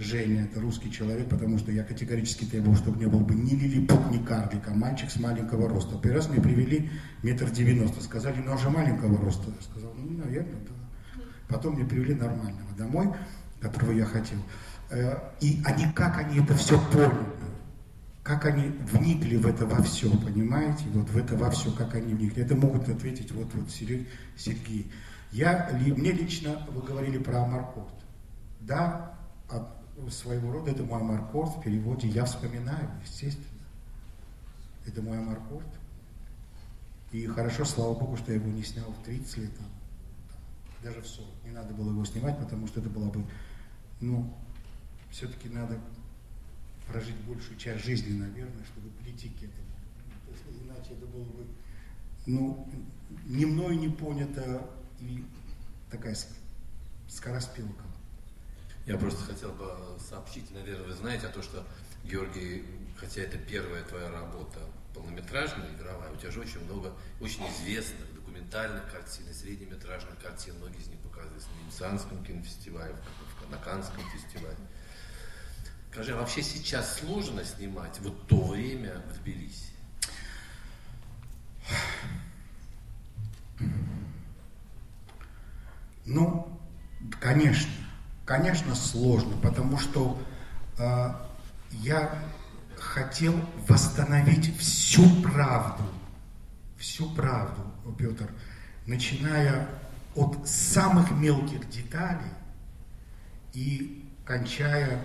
Женя, 0.01 0.45
это 0.45 0.59
русский 0.59 0.91
человек, 0.91 1.29
потому 1.29 1.59
что 1.59 1.71
я 1.71 1.83
категорически 1.83 2.45
требовал, 2.45 2.75
чтобы 2.75 2.97
не 2.99 3.05
был 3.05 3.19
бы 3.19 3.35
ни 3.35 3.51
лилипут, 3.51 4.09
ни 4.09 4.17
карлик, 4.17 4.67
а 4.67 4.73
мальчик 4.73 5.11
с 5.11 5.19
маленького 5.19 5.69
роста. 5.69 5.97
Первый 6.01 6.17
раз 6.17 6.29
мне 6.29 6.41
привели 6.41 6.89
метр 7.21 7.49
девяносто, 7.51 8.01
сказали, 8.01 8.41
ну, 8.43 8.53
а 8.53 8.57
же 8.57 8.69
маленького 8.69 9.17
роста. 9.17 9.51
Я 9.55 9.61
сказал, 9.63 9.93
ну, 9.95 10.17
наверное, 10.17 10.59
да. 10.61 11.21
Потом 11.47 11.75
мне 11.75 11.85
привели 11.85 12.15
нормального 12.15 12.71
домой, 12.77 13.13
которого 13.59 13.91
я 13.91 14.05
хотел. 14.05 14.39
Э, 14.89 15.17
и 15.39 15.61
они, 15.65 15.85
как 15.93 16.17
они 16.17 16.39
это 16.39 16.55
все 16.55 16.81
поняли, 16.91 17.27
как 18.23 18.45
они 18.45 18.71
вникли 18.91 19.37
в 19.37 19.45
это 19.45 19.65
во 19.65 19.81
все, 19.83 20.09
понимаете, 20.09 20.85
вот 20.93 21.09
в 21.09 21.17
это 21.17 21.35
во 21.35 21.51
все, 21.51 21.71
как 21.71 21.95
они 21.95 22.13
вникли. 22.13 22.43
Это 22.43 22.55
могут 22.55 22.89
ответить 22.89 23.31
вот, 23.31 23.53
вот 23.53 23.69
Сергей. 23.69 24.91
Я, 25.31 25.69
мне 25.79 26.11
лично, 26.11 26.67
вы 26.71 26.81
говорили 26.81 27.17
про 27.17 27.43
Амаркорд. 27.43 27.93
Да, 28.59 29.10
своего 30.09 30.51
рода 30.51 30.71
это 30.71 30.83
мой 30.83 31.01
Амаркорд, 31.01 31.57
в 31.57 31.61
переводе 31.61 32.07
я 32.07 32.25
вспоминаю, 32.25 32.89
естественно. 33.03 33.45
Это 34.85 35.01
мой 35.01 35.19
Амаркорд. 35.19 35.67
И 37.11 37.25
хорошо, 37.27 37.65
слава 37.65 37.93
богу, 37.93 38.17
что 38.17 38.31
я 38.31 38.39
его 38.39 38.49
не 38.49 38.63
снял 38.63 38.89
в 38.89 39.03
30 39.03 39.37
лет, 39.37 39.51
а 39.59 40.83
даже 40.83 41.01
в 41.01 41.07
40. 41.07 41.27
Не 41.43 41.51
надо 41.51 41.73
было 41.73 41.89
его 41.89 42.05
снимать, 42.05 42.39
потому 42.39 42.67
что 42.67 42.79
это 42.79 42.89
было 42.89 43.09
бы, 43.09 43.25
ну, 43.99 44.33
все-таки 45.11 45.49
надо 45.49 45.77
прожить 46.87 47.15
большую 47.27 47.57
часть 47.57 47.83
жизни, 47.83 48.17
наверное, 48.17 48.63
чтобы 48.65 48.89
прийти 49.03 49.29
к 49.29 49.43
этому. 49.43 50.63
Иначе 50.63 50.93
это 50.93 51.05
было 51.05 51.25
бы, 51.25 51.45
ну, 52.25 52.67
ни 53.25 53.45
мною 53.45 53.77
не 53.77 53.89
понято 53.89 54.69
и 54.99 55.23
такая 55.89 56.15
скороспилка. 57.09 57.83
Я 58.85 58.97
просто 58.97 59.23
хотел 59.23 59.51
бы 59.51 59.71
сообщить, 59.99 60.49
наверное, 60.51 60.87
вы 60.87 60.93
знаете, 60.93 61.27
о 61.27 61.29
том, 61.29 61.43
что 61.43 61.63
Георгий, 62.03 62.65
хотя 62.97 63.21
это 63.21 63.37
первая 63.37 63.83
твоя 63.83 64.09
работа 64.09 64.59
полнометражная, 64.93 65.71
игровая, 65.75 66.11
у 66.11 66.15
тебя 66.17 66.31
же 66.31 66.41
очень 66.41 66.63
много 66.65 66.93
очень 67.19 67.47
известных 67.49 68.13
документальных 68.13 68.91
картин 68.91 69.29
и 69.29 69.33
среднеметражных 69.33 70.19
картин, 70.19 70.55
многие 70.57 70.79
из 70.79 70.87
них 70.87 70.99
показывались 70.99 71.45
на 71.45 71.63
Венецианском 71.63 72.23
кинофестивале, 72.23 72.95
на 73.49 73.57
Каннском 73.57 74.03
фестивале. 74.09 74.57
Скажи, 75.91 76.13
а 76.13 76.17
вообще 76.17 76.41
сейчас 76.41 76.99
сложно 76.99 77.43
снимать 77.43 77.99
вот 77.99 78.27
то 78.27 78.47
время 78.47 79.01
в 79.09 79.19
Тбилиси? 79.19 79.71
Ну, 86.05 86.59
конечно, 87.19 87.69
конечно 88.25 88.75
сложно, 88.75 89.35
потому 89.41 89.77
что 89.77 90.19
э, 90.77 91.09
я 91.71 92.13
хотел 92.77 93.33
восстановить 93.67 94.57
всю 94.57 95.07
правду, 95.21 95.83
всю 96.77 97.09
правду, 97.13 97.61
Петр, 97.97 98.29
начиная 98.87 99.67
от 100.15 100.47
самых 100.47 101.11
мелких 101.11 101.69
деталей 101.69 102.31
и 103.53 104.05
кончая 104.25 105.01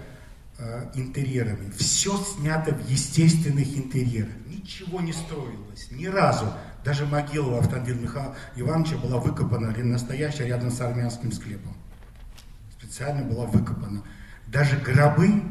э, 0.59 0.91
интерьерами. 0.95 1.71
Все 1.71 2.17
снято 2.17 2.75
в 2.75 2.89
естественных 2.89 3.77
интерьерах. 3.77 4.33
Ничего 4.47 5.01
не 5.01 5.13
строилось, 5.13 5.91
ни 5.91 6.07
разу. 6.07 6.53
Даже 6.85 7.05
могила 7.07 7.59
Автандила 7.59 7.99
Михаила 7.99 8.37
Ивановича 8.55 8.97
была 8.97 9.19
выкопана 9.19 9.77
настоящая 9.77 10.47
рядом 10.47 10.71
с 10.71 10.81
армянским 10.81 11.33
склепом. 11.33 11.76
Специально 12.87 13.25
была 13.25 13.47
выкопана. 13.47 14.05
Даже 14.47 14.79
гробы 14.79 15.43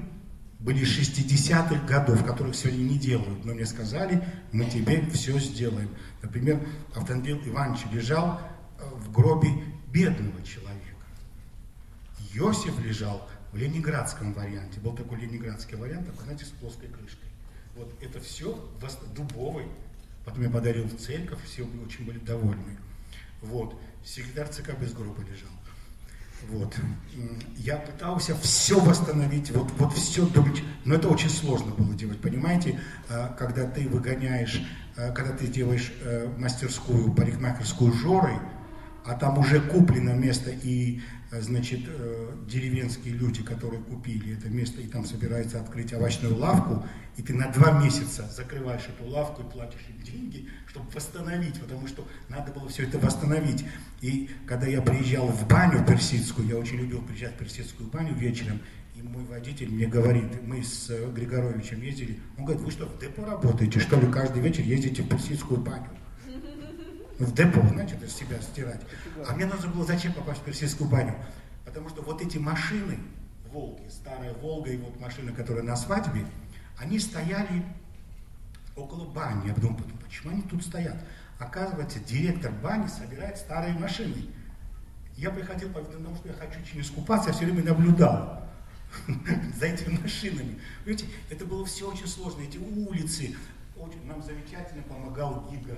были 0.59 0.83
60-х 0.83 1.85
годов, 1.85 2.25
которых 2.25 2.55
сегодня 2.55 2.83
не 2.83 2.97
делают, 2.97 3.43
но 3.43 3.53
мне 3.53 3.65
сказали, 3.65 4.23
мы 4.53 4.63
тебе 4.65 5.05
все 5.11 5.37
сделаем. 5.37 5.89
Например, 6.21 6.65
Автандил 6.95 7.37
Иванович 7.45 7.81
лежал 7.91 8.39
э, 8.79 8.85
в 8.85 9.11
гробе 9.11 9.49
бедного 9.91 10.41
человека. 10.43 10.81
Иосиф 12.33 12.79
лежал 12.79 13.27
в 13.51 13.57
ленинградском 13.57 14.31
варианте. 14.31 14.79
Был 14.79 14.95
такой 14.95 15.19
ленинградский 15.19 15.75
вариант, 15.75 16.07
такой, 16.07 16.23
знаете, 16.23 16.45
с 16.45 16.49
плоской 16.49 16.87
крышкой. 16.87 17.29
Вот 17.75 17.93
это 18.01 18.21
все 18.21 18.57
дубовый. 19.13 19.65
Потом 20.23 20.43
я 20.43 20.49
подарил 20.49 20.85
в 20.85 20.97
церковь, 20.97 21.43
все 21.43 21.63
очень 21.85 22.05
были 22.05 22.19
довольны. 22.19 22.77
Вот. 23.41 23.77
Секретарь 24.05 24.47
ЦК 24.49 24.79
без 24.79 24.93
гроба 24.93 25.21
лежал. 25.21 25.51
Вот. 26.49 26.75
Я 27.57 27.77
пытался 27.77 28.35
все 28.35 28.79
восстановить, 28.79 29.51
вот, 29.51 29.71
вот 29.77 29.93
все 29.93 30.25
думать, 30.25 30.61
но 30.83 30.95
это 30.95 31.07
очень 31.07 31.29
сложно 31.29 31.71
было 31.71 31.93
делать, 31.95 32.21
понимаете, 32.21 32.79
а, 33.09 33.33
когда 33.37 33.65
ты 33.65 33.87
выгоняешь, 33.87 34.61
а, 34.97 35.11
когда 35.11 35.31
ты 35.35 35.47
делаешь 35.47 35.91
э, 36.01 36.29
мастерскую, 36.37 37.11
парикмахерскую 37.13 37.93
жорой, 37.93 38.37
а 39.05 39.13
там 39.13 39.37
уже 39.37 39.61
куплено 39.61 40.13
место 40.13 40.49
и 40.49 41.01
Э, 41.35 41.41
значит, 41.41 41.81
э, 41.87 42.31
деревенские 42.47 43.13
люди, 43.15 43.43
которые 43.43 43.81
купили 43.81 44.37
это 44.37 44.49
место 44.49 44.81
и 44.81 44.87
там 44.87 45.05
собираются 45.05 45.59
открыть 45.59 45.93
овощную 45.93 46.35
лавку, 46.35 46.85
и 47.17 47.21
ты 47.21 47.33
на 47.33 47.51
два 47.51 47.81
месяца 47.81 48.29
закрываешь 48.31 48.83
эту 48.87 49.09
лавку 49.09 49.41
и 49.41 49.51
платишь 49.51 49.81
им 49.89 50.01
деньги, 50.03 50.47
чтобы 50.67 50.89
восстановить, 50.91 51.59
потому 51.59 51.87
что 51.87 52.07
надо 52.29 52.51
было 52.51 52.69
все 52.69 52.83
это 52.83 52.99
восстановить. 52.99 53.65
И 54.01 54.29
когда 54.45 54.67
я 54.67 54.81
приезжал 54.81 55.27
в 55.27 55.47
баню 55.47 55.83
персидскую, 55.85 56.47
я 56.47 56.57
очень 56.57 56.77
любил 56.77 57.01
приезжать 57.01 57.33
в 57.33 57.37
персидскую 57.37 57.89
баню 57.89 58.13
вечером, 58.13 58.59
и 58.95 59.01
мой 59.01 59.23
водитель 59.25 59.69
мне 59.69 59.87
говорит, 59.87 60.41
мы 60.43 60.63
с 60.63 60.89
э, 60.89 61.11
Григоровичем 61.11 61.81
ездили, 61.81 62.19
он 62.37 62.45
говорит, 62.45 62.63
вы 62.63 62.71
что, 62.71 62.85
в 62.85 62.99
депо 62.99 63.25
работаете, 63.25 63.79
что 63.79 63.99
ли, 63.99 64.09
каждый 64.11 64.41
вечер 64.41 64.63
ездите 64.63 65.01
в 65.01 65.09
персидскую 65.09 65.59
баню? 65.59 65.89
В 67.19 67.33
депо, 67.33 67.61
знаете, 67.67 67.95
это 67.95 68.07
себя 68.09 68.39
стирать. 68.41 68.81
А 69.27 69.33
мне 69.33 69.45
нужно 69.45 69.69
было 69.69 69.85
зачем 69.85 70.13
попасть 70.13 70.41
в 70.41 70.43
персидскую 70.43 70.89
баню? 70.89 71.15
Потому 71.63 71.89
что 71.89 72.01
вот 72.01 72.21
эти 72.21 72.37
машины, 72.37 72.99
Волги, 73.51 73.87
старая 73.89 74.33
Волга 74.33 74.71
и 74.71 74.77
вот 74.77 74.99
машина, 74.99 75.31
которая 75.31 75.63
на 75.63 75.75
свадьбе, 75.75 76.25
они 76.77 76.99
стояли 76.99 77.63
около 78.75 79.05
бани. 79.05 79.47
Я 79.47 79.53
подумал, 79.53 79.79
почему 80.03 80.33
они 80.33 80.41
тут 80.41 80.63
стоят? 80.63 80.97
Оказывается, 81.39 81.99
директор 81.99 82.51
бани 82.51 82.87
собирает 82.87 83.37
старые 83.37 83.73
машины. 83.73 84.27
Я 85.15 85.29
приходил, 85.29 85.69
потому 85.69 86.15
что 86.17 86.27
я 86.27 86.33
хочу 86.33 86.61
чем 86.69 86.81
искупаться, 86.81 87.29
я 87.29 87.33
все 87.33 87.45
время 87.45 87.63
наблюдал 87.63 88.43
за 89.57 89.67
этими 89.67 89.97
машинами. 89.97 90.59
Видите, 90.83 91.09
это 91.29 91.45
было 91.45 91.65
все 91.65 91.89
очень 91.89 92.07
сложно, 92.07 92.41
эти 92.41 92.57
улицы. 92.57 93.35
Очень, 93.77 94.05
нам 94.05 94.21
замечательно 94.21 94.83
помогал 94.83 95.49
Гига 95.49 95.77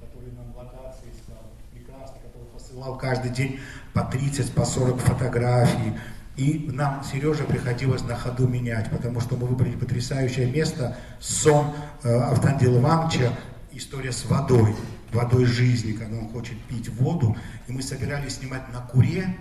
который 0.00 0.32
нам 0.32 0.54
локации 0.56 1.10
искал, 1.12 1.42
прекрасно, 1.72 2.16
который 2.22 2.48
посылал 2.48 2.98
каждый 2.98 3.30
день 3.30 3.60
по 3.92 4.02
30, 4.02 4.52
по 4.52 4.64
40 4.64 4.98
фотографий. 5.00 5.94
И 6.36 6.70
нам 6.72 7.04
Сережа 7.04 7.44
приходилось 7.44 8.02
на 8.02 8.16
ходу 8.16 8.48
менять, 8.48 8.90
потому 8.90 9.20
что 9.20 9.36
мы 9.36 9.46
выбрали 9.46 9.76
потрясающее 9.76 10.50
место, 10.50 10.96
сон 11.18 11.74
э, 12.02 12.08
Автандила 12.08 12.78
Ивановича, 12.78 13.36
история 13.72 14.12
с 14.12 14.24
водой, 14.24 14.74
водой 15.12 15.44
жизни, 15.44 15.92
когда 15.92 16.16
он 16.16 16.28
хочет 16.30 16.58
пить 16.64 16.88
воду. 16.88 17.36
И 17.66 17.72
мы 17.72 17.82
собирались 17.82 18.36
снимать 18.36 18.72
на 18.72 18.80
Куре, 18.80 19.36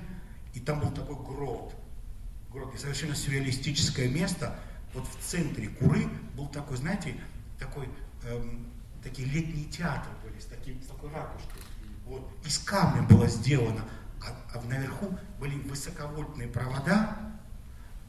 и 0.54 0.60
там 0.60 0.80
был 0.82 0.90
такой 0.90 1.16
грот. 1.16 1.74
Грот, 2.52 2.76
и 2.76 2.78
совершенно 2.78 3.16
сюрреалистическое 3.16 4.10
место. 4.10 4.56
Вот 4.94 5.06
в 5.08 5.26
центре 5.26 5.68
Куры 5.68 6.08
был 6.36 6.48
такой, 6.48 6.78
знаете, 6.78 7.16
такой, 7.60 7.88
эм, 8.28 8.66
такие 9.04 9.28
летний 9.28 9.66
театр 9.66 10.10
с, 10.40 10.46
таким, 10.46 10.82
с 10.82 10.88
такой 10.88 11.12
ракушкой. 11.12 11.62
Вот. 12.06 12.28
Из 12.46 12.58
камня 12.60 13.04
было 13.04 13.28
сделано, 13.28 13.82
а, 14.22 14.58
а 14.58 14.62
наверху 14.68 15.18
были 15.40 15.60
высоковольтные 15.60 16.48
провода, 16.48 17.18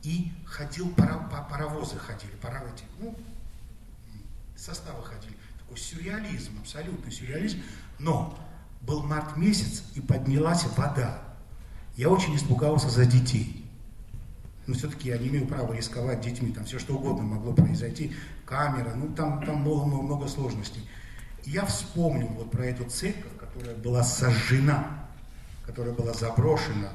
и 0.03 0.33
ходил 0.47 0.91
пара, 0.95 1.19
паровозы 1.51 1.99
ходили, 1.99 2.33
пароводы, 2.41 2.83
ну, 2.99 3.15
составы 4.57 5.03
ходили. 5.03 5.37
Такой 5.59 5.77
сюрреализм, 5.77 6.59
абсолютный 6.59 7.13
сюрреализм. 7.13 7.61
Но 7.99 8.39
был 8.81 9.03
март 9.03 9.37
месяц, 9.37 9.85
и 9.95 10.01
поднялась 10.01 10.65
вода. 10.77 11.23
Я 11.97 12.09
очень 12.09 12.35
испугался 12.35 12.89
за 12.89 13.05
детей. 13.05 13.67
Но 14.67 14.75
все-таки 14.75 15.09
я 15.09 15.19
не 15.19 15.29
имею 15.29 15.47
права 15.47 15.75
рисковать 15.75 16.23
детьми, 16.23 16.53
там 16.53 16.65
все 16.65 16.79
что 16.79 16.95
угодно 16.95 17.25
могло 17.25 17.53
произойти, 17.53 18.15
камера, 18.47 18.95
ну 18.95 19.13
там, 19.15 19.45
там 19.45 19.65
было 19.65 19.85
много 19.85 20.29
сложностей 20.29 20.89
я 21.47 21.65
вспомнил 21.65 22.29
вот 22.29 22.51
про 22.51 22.67
эту 22.67 22.85
церковь, 22.89 23.37
которая 23.39 23.75
была 23.77 24.03
сожжена, 24.03 25.09
которая 25.67 25.95
была 25.95 26.13
заброшена, 26.13 26.93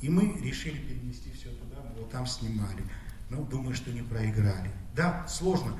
и 0.00 0.08
мы 0.08 0.38
решили 0.40 0.78
перенести 0.78 1.30
все 1.32 1.50
туда, 1.50 1.76
мы 1.82 2.00
вот 2.00 2.10
там 2.10 2.26
снимали. 2.26 2.82
Но 3.30 3.42
думаю, 3.42 3.74
что 3.74 3.90
не 3.90 4.02
проиграли. 4.02 4.70
Да, 4.94 5.26
сложно. 5.26 5.76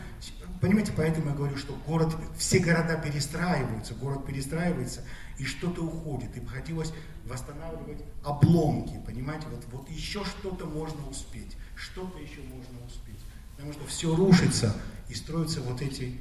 Понимаете, 0.61 0.93
поэтому 0.97 1.29
я 1.29 1.35
говорю, 1.35 1.57
что 1.57 1.75
город, 1.87 2.17
все 2.39 2.59
города 2.59 2.97
перестраиваются, 2.97 3.95
город 3.95 4.27
перестраивается, 4.27 5.03
и 5.39 5.45
что-то 5.45 5.85
уходит. 5.85 6.37
И 6.37 6.41
приходилось 6.41 6.93
восстанавливать 7.27 8.03
обломки, 8.25 8.99
понимаете, 9.07 9.47
вот, 9.51 9.65
вот 9.73 9.91
еще 9.91 10.25
что-то 10.25 10.67
можно 10.67 11.07
успеть, 11.09 11.57
что-то 11.77 12.19
еще 12.19 12.41
можно 12.43 12.85
успеть. 12.87 13.21
Потому 13.57 13.73
что 13.73 13.87
все 13.87 14.15
рушится, 14.15 14.75
и 15.09 15.15
строятся 15.15 15.61
вот 15.61 15.81
эти 15.83 16.19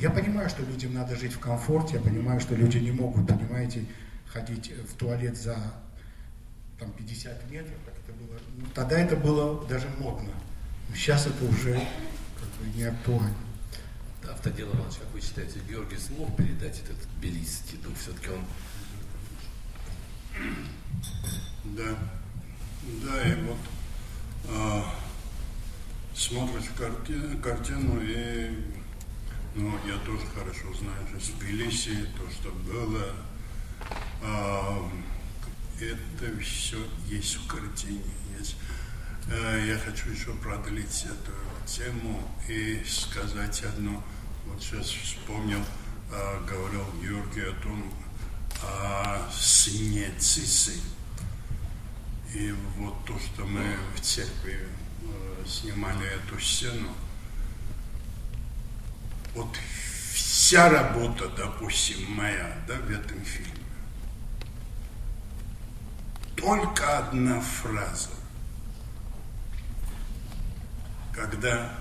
я 0.00 0.10
понимаю, 0.10 0.48
что 0.48 0.62
людям 0.62 0.94
надо 0.94 1.16
жить 1.16 1.32
в 1.32 1.38
комфорте, 1.38 1.96
я 1.96 2.00
понимаю, 2.00 2.40
что 2.40 2.54
люди 2.54 2.78
не 2.78 2.92
могут, 2.92 3.26
понимаете, 3.26 3.86
ходить 4.26 4.72
в 4.88 4.94
туалет 4.94 5.36
за 5.36 5.56
там, 6.78 6.92
50 6.92 7.50
метров, 7.50 7.74
как 7.84 7.94
это 7.94 8.12
было. 8.12 8.38
Ну, 8.58 8.66
тогда 8.74 8.98
это 8.98 9.16
было 9.16 9.66
даже 9.66 9.88
модно. 9.98 10.30
Сейчас 10.94 11.26
это 11.26 11.44
уже 11.44 11.74
как 11.74 12.48
бы 12.48 12.76
не 12.76 12.84
актуально. 12.84 13.34
Да, 14.22 14.32
Автодел 14.32 14.68
Иванович, 14.68 14.96
как 14.98 15.12
вы 15.12 15.20
считаете, 15.20 15.60
Георгий 15.68 15.96
смог 15.96 16.34
передать 16.36 16.80
этот 16.80 16.96
белистский 17.20 17.78
дух? 17.78 17.94
Все-таки 17.98 18.30
он... 18.30 18.44
Да. 21.76 21.98
Да, 23.04 23.28
и 23.28 23.34
вот 23.42 23.58
а, 24.50 24.94
смотришь 26.14 26.70
карти, 26.76 27.14
картину 27.42 28.00
и 28.00 28.77
ну, 29.54 29.78
я 29.86 29.96
тоже 29.98 30.26
хорошо 30.34 30.72
знаю 30.74 31.06
же 31.08 31.32
Тбилиси, 31.32 32.08
то, 32.16 32.30
что 32.30 32.50
было. 32.50 33.14
А, 34.22 34.90
это 35.80 36.40
все 36.40 36.78
есть 37.06 37.36
в 37.36 37.46
картине. 37.46 38.02
Есть. 38.38 38.56
А, 39.30 39.64
я 39.64 39.78
хочу 39.78 40.10
еще 40.10 40.32
продлить 40.34 41.04
эту 41.04 41.32
тему 41.66 42.22
и 42.48 42.82
сказать 42.86 43.62
одно. 43.62 44.02
Вот 44.46 44.62
сейчас 44.62 44.86
вспомнил, 44.86 45.64
а, 46.10 46.44
говорил 46.46 46.84
Георгий 47.02 47.42
о 47.42 47.52
том, 47.62 47.92
о 48.62 49.30
сне 49.30 50.10
Цисы. 50.18 50.80
И 52.34 52.54
вот 52.76 53.04
то, 53.06 53.18
что 53.18 53.44
мы 53.44 53.76
в 53.96 54.00
церкви 54.00 54.58
э, 55.02 55.44
снимали 55.46 56.06
эту 56.06 56.38
сцену, 56.38 56.88
вот 59.38 59.56
вся 60.12 60.68
работа, 60.68 61.28
допустим, 61.28 62.10
моя, 62.10 62.56
да, 62.66 62.74
в 62.74 62.90
этом 62.90 63.22
фильме, 63.22 63.52
только 66.34 66.98
одна 66.98 67.40
фраза, 67.40 68.10
когда 71.12 71.72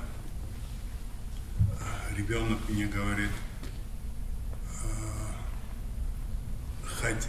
э, 1.57 2.15
ребенок 2.15 2.59
мне 2.69 2.85
говорит, 2.85 3.31
«Э, 7.01 7.19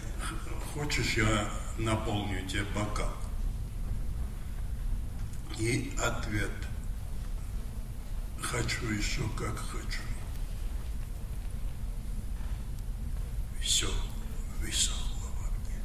хочешь, 0.73 1.17
я 1.17 1.49
наполню 1.79 2.47
тебе 2.47 2.65
бокал? 2.75 3.13
И 5.57 5.91
ответ, 5.99 6.51
хочу 8.41 8.91
еще 8.91 9.21
как 9.35 9.57
хочу. 9.57 10.01
Все 13.61 13.89
высохло 14.61 15.29
во 15.39 15.49
мне. 15.59 15.79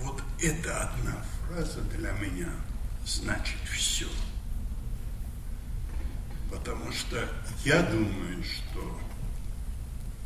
Вот 0.00 0.22
эта 0.40 0.88
одна 0.88 1.24
фраза 1.46 1.80
для 1.82 2.12
меня 2.12 2.50
значит 3.06 3.58
все. 3.70 4.08
Потому 6.50 6.92
что 6.92 7.28
я 7.64 7.82
думаю, 7.82 8.42
что 8.44 9.00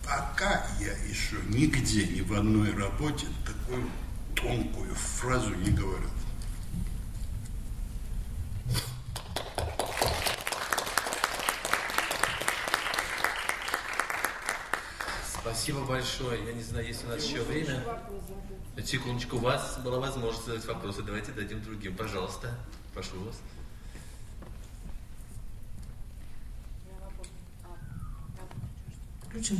пока 0.04 0.66
я 0.80 0.92
еще 1.08 1.36
нигде, 1.48 2.06
ни 2.06 2.20
в 2.20 2.34
одной 2.34 2.72
работе 2.72 3.26
такую 3.46 3.90
тонкую 4.34 4.94
фразу 4.94 5.54
не 5.54 5.70
говорил. 5.70 6.10
Спасибо 15.58 15.84
большое. 15.84 16.46
Я 16.46 16.52
не 16.52 16.62
знаю, 16.62 16.86
есть 16.86 17.04
у 17.04 17.08
нас 17.08 17.24
еще 17.24 17.42
время. 17.42 17.82
Секундочку, 18.84 19.38
у 19.38 19.40
вас 19.40 19.80
была 19.84 19.98
возможность 19.98 20.46
задать 20.46 20.64
вопросы. 20.66 21.02
Давайте 21.02 21.32
дадим 21.32 21.60
другим. 21.64 21.96
Пожалуйста, 21.96 22.56
прошу 22.94 23.18
вас. 23.24 23.34
Включен. 29.26 29.58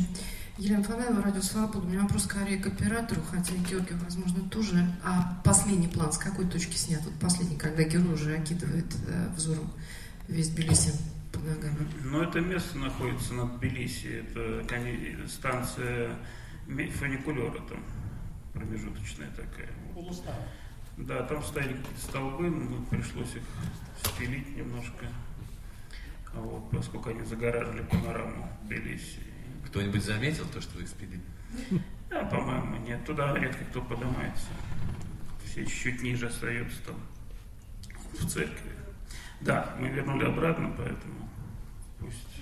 Елена 0.57 0.83
Фанаева, 0.83 1.21
Радио 1.21 1.41
Свобода. 1.41 1.85
У 1.85 1.89
меня 1.89 2.03
вопрос 2.03 2.23
скорее 2.23 2.59
к 2.59 2.67
оператору, 2.67 3.21
хотя 3.29 3.53
и 3.53 3.57
Георгию, 3.57 3.99
возможно, 4.01 4.49
тоже. 4.49 4.87
А 5.03 5.41
последний 5.43 5.89
план 5.89 6.13
с 6.13 6.17
какой 6.17 6.47
точки 6.47 6.77
снят? 6.77 7.01
Вот 7.03 7.13
последний, 7.19 7.57
когда 7.57 7.83
герой 7.83 8.13
уже 8.13 8.37
окидывает 8.37 8.87
э, 9.05 9.33
взором 9.35 9.69
весь 10.29 10.47
Тбилиси 10.47 10.93
под 11.39 11.55
ногами. 11.55 11.87
Но 12.03 12.23
это 12.23 12.41
место 12.41 12.77
находится 12.77 13.33
на 13.33 13.45
Тбилиси. 13.45 14.25
Это 14.27 15.27
станция 15.27 16.15
фуникулера 16.67 17.59
там, 17.67 17.83
промежуточная 18.53 19.29
такая. 19.31 19.69
Полустан. 19.93 20.35
Да, 20.97 21.23
там 21.23 21.41
стояли 21.43 21.73
какие-то 21.73 22.01
столбы, 22.01 22.49
ну, 22.49 22.83
пришлось 22.89 23.35
их 23.35 23.43
спилить 24.03 24.55
немножко. 24.55 25.05
А 26.33 26.39
вот, 26.41 26.69
поскольку 26.71 27.09
они 27.09 27.23
загораживали 27.23 27.83
панораму 27.83 28.51
Тбилиси. 28.63 29.19
Кто-нибудь 29.67 30.03
заметил 30.03 30.45
то, 30.53 30.61
что 30.61 30.77
вы 30.77 30.83
их 30.83 30.89
спилили? 30.89 31.21
Да, 32.09 32.23
по-моему, 32.25 32.77
нет. 32.85 33.05
Туда 33.05 33.33
редко 33.37 33.63
кто 33.65 33.81
поднимается. 33.81 34.47
Все 35.45 35.65
чуть-чуть 35.65 36.01
ниже 36.01 36.27
остаются 36.27 36.81
там, 36.83 36.95
в 38.13 38.27
церкви. 38.27 38.71
Да, 39.41 39.75
мы 39.79 39.87
вернули 39.89 40.25
обратно, 40.25 40.73
поэтому 40.77 41.28
пусть 41.98 42.40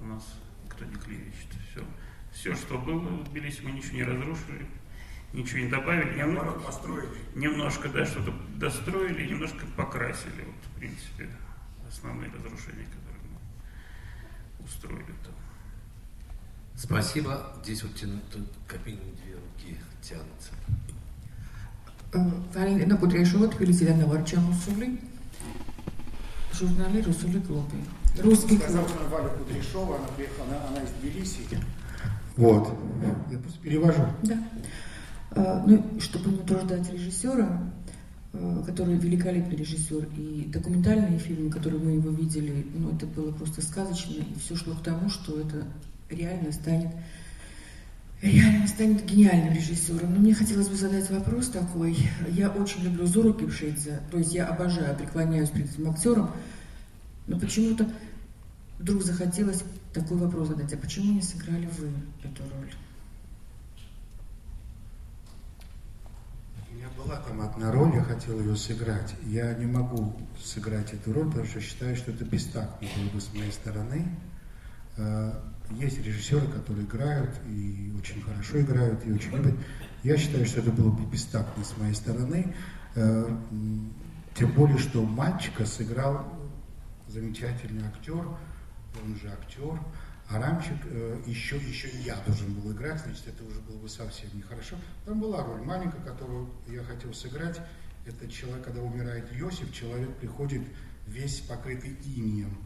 у 0.00 0.04
нас 0.04 0.22
никто 0.64 0.84
не 0.84 0.94
клевещет. 0.94 1.48
Все, 1.70 1.84
все, 2.32 2.54
что 2.54 2.78
было 2.78 3.00
в 3.00 3.30
Тбилиси, 3.30 3.62
мы 3.62 3.72
ничего 3.72 3.96
не 3.96 4.04
разрушили, 4.04 4.66
ничего 5.32 5.60
не 5.60 5.68
добавили. 5.68 6.18
Немного, 6.18 6.58
построили. 6.60 7.18
Немножко, 7.34 7.88
да, 7.88 8.04
что-то 8.06 8.32
достроили, 8.56 9.26
немножко 9.28 9.66
покрасили. 9.76 10.44
Вот, 10.44 10.72
в 10.72 10.78
принципе, 10.78 11.28
основные 11.88 12.30
разрушения, 12.30 12.86
которые 12.86 13.22
мы 13.30 14.64
устроили 14.64 15.14
там. 15.24 15.34
Спасибо. 16.76 17.54
Здесь 17.62 17.82
вот 17.82 17.94
тут 18.32 18.48
как 18.66 18.86
минимум 18.86 19.14
две 19.16 19.34
руки 19.34 19.78
тянутся. 20.02 20.52
ვალი 22.10 22.82
ენა 22.82 22.96
კუდრიაშოვა 22.98 23.48
თბილისიდან 23.54 24.02
დავარჩამოსული 24.02 24.86
журнале 26.58 27.00
«Русули 27.06 27.38
Глоби». 27.38 27.78
Русский 28.21 28.57
Сказал, 28.57 28.87
что 28.87 29.07
Валя 29.09 29.29
Кудряшова, 29.29 29.97
она 29.97 30.07
приехала, 30.15 30.45
она 30.69 30.81
из 30.81 30.89
Тбилиси. 30.99 31.41
Вот. 32.37 32.73
Я 33.31 33.37
просто 33.39 33.59
перевожу. 33.61 34.01
Да. 34.23 34.37
А, 35.31 35.63
ну, 35.65 35.99
чтобы 35.99 36.31
не 36.31 36.35
утруждать 36.37 36.91
режиссера, 36.91 37.61
а, 38.33 38.63
который 38.65 38.95
великолепный 38.97 39.57
режиссер, 39.57 40.07
и 40.17 40.45
документальные 40.47 41.19
фильмы, 41.19 41.49
которые 41.49 41.81
мы 41.81 41.91
его 41.91 42.09
видели, 42.09 42.65
ну, 42.73 42.95
это 42.95 43.05
было 43.05 43.31
просто 43.31 43.61
сказочно, 43.61 44.13
и 44.13 44.39
все 44.39 44.55
шло 44.55 44.73
к 44.75 44.83
тому, 44.83 45.09
что 45.09 45.39
это 45.39 45.65
реально 46.09 46.51
станет 46.51 46.91
реально 48.21 48.67
станет 48.67 49.05
гениальным 49.05 49.53
режиссером. 49.53 50.13
Но 50.13 50.19
мне 50.19 50.33
хотелось 50.33 50.67
бы 50.67 50.75
задать 50.75 51.09
вопрос 51.09 51.49
такой. 51.49 51.97
Я 52.29 52.49
очень 52.49 52.83
люблю 52.83 53.05
Зору 53.05 53.33
Кипшидзе, 53.33 53.99
то 54.11 54.17
есть 54.17 54.33
я 54.33 54.47
обожаю, 54.47 54.95
преклоняюсь 54.95 55.49
перед 55.49 55.71
этим 55.71 55.89
актером, 55.89 56.31
но 57.27 57.39
почему-то 57.39 57.87
вдруг 58.79 59.03
захотелось 59.03 59.63
такой 59.93 60.17
вопрос 60.17 60.49
задать. 60.49 60.73
А 60.73 60.77
почему 60.77 61.13
не 61.13 61.21
сыграли 61.21 61.67
вы 61.77 61.89
эту 62.23 62.43
роль? 62.43 62.71
У 66.69 66.75
меня 66.75 66.87
была 66.97 67.15
там 67.17 67.41
одна 67.41 67.71
роль, 67.71 67.95
я 67.95 68.03
хотел 68.03 68.39
ее 68.39 68.55
сыграть. 68.55 69.15
Я 69.25 69.53
не 69.53 69.65
могу 69.65 70.13
сыграть 70.43 70.93
эту 70.93 71.13
роль, 71.13 71.27
потому 71.27 71.45
что 71.45 71.61
считаю, 71.61 71.95
что 71.95 72.11
это 72.11 72.25
бестактно 72.25 72.87
было 72.97 73.09
бы 73.09 73.21
с 73.21 73.33
моей 73.33 73.51
стороны. 73.51 74.07
Э, 74.97 75.33
есть 75.71 75.97
режиссеры, 76.03 76.47
которые 76.47 76.85
играют 76.85 77.31
и 77.47 77.93
очень 77.97 78.21
хорошо 78.21 78.61
играют, 78.61 79.05
и 79.05 79.11
очень 79.11 79.31
любят. 79.31 79.55
Я 80.03 80.17
считаю, 80.17 80.45
что 80.45 80.59
это 80.59 80.71
было 80.71 80.91
бы 80.91 81.05
бестактно 81.09 81.63
с 81.63 81.77
моей 81.77 81.95
стороны. 81.95 82.53
Э, 82.95 83.35
тем 84.35 84.51
более, 84.51 84.77
что 84.77 85.03
мальчика 85.03 85.65
сыграл 85.65 86.27
замечательный 87.07 87.87
актер, 87.87 88.25
он 89.03 89.15
же 89.15 89.29
актер, 89.29 89.79
а 90.27 90.39
Рамчик 90.39 90.77
э, 90.85 91.21
еще, 91.25 91.57
еще 91.57 91.87
и 91.89 91.97
я 92.03 92.15
должен 92.25 92.53
был 92.53 92.71
играть, 92.71 92.99
значит, 93.01 93.27
это 93.27 93.43
уже 93.43 93.59
было 93.61 93.77
бы 93.77 93.89
совсем 93.89 94.29
нехорошо. 94.35 94.75
Там 95.05 95.19
была 95.19 95.43
роль 95.43 95.61
маленькая, 95.61 96.01
которую 96.01 96.49
я 96.67 96.83
хотел 96.83 97.13
сыграть. 97.13 97.59
Это 98.05 98.27
человек, 98.27 98.63
когда 98.63 98.81
умирает 98.81 99.31
Иосиф, 99.33 99.73
человек 99.73 100.15
приходит 100.17 100.61
весь 101.07 101.41
покрытый 101.41 101.97
инием. 102.05 102.57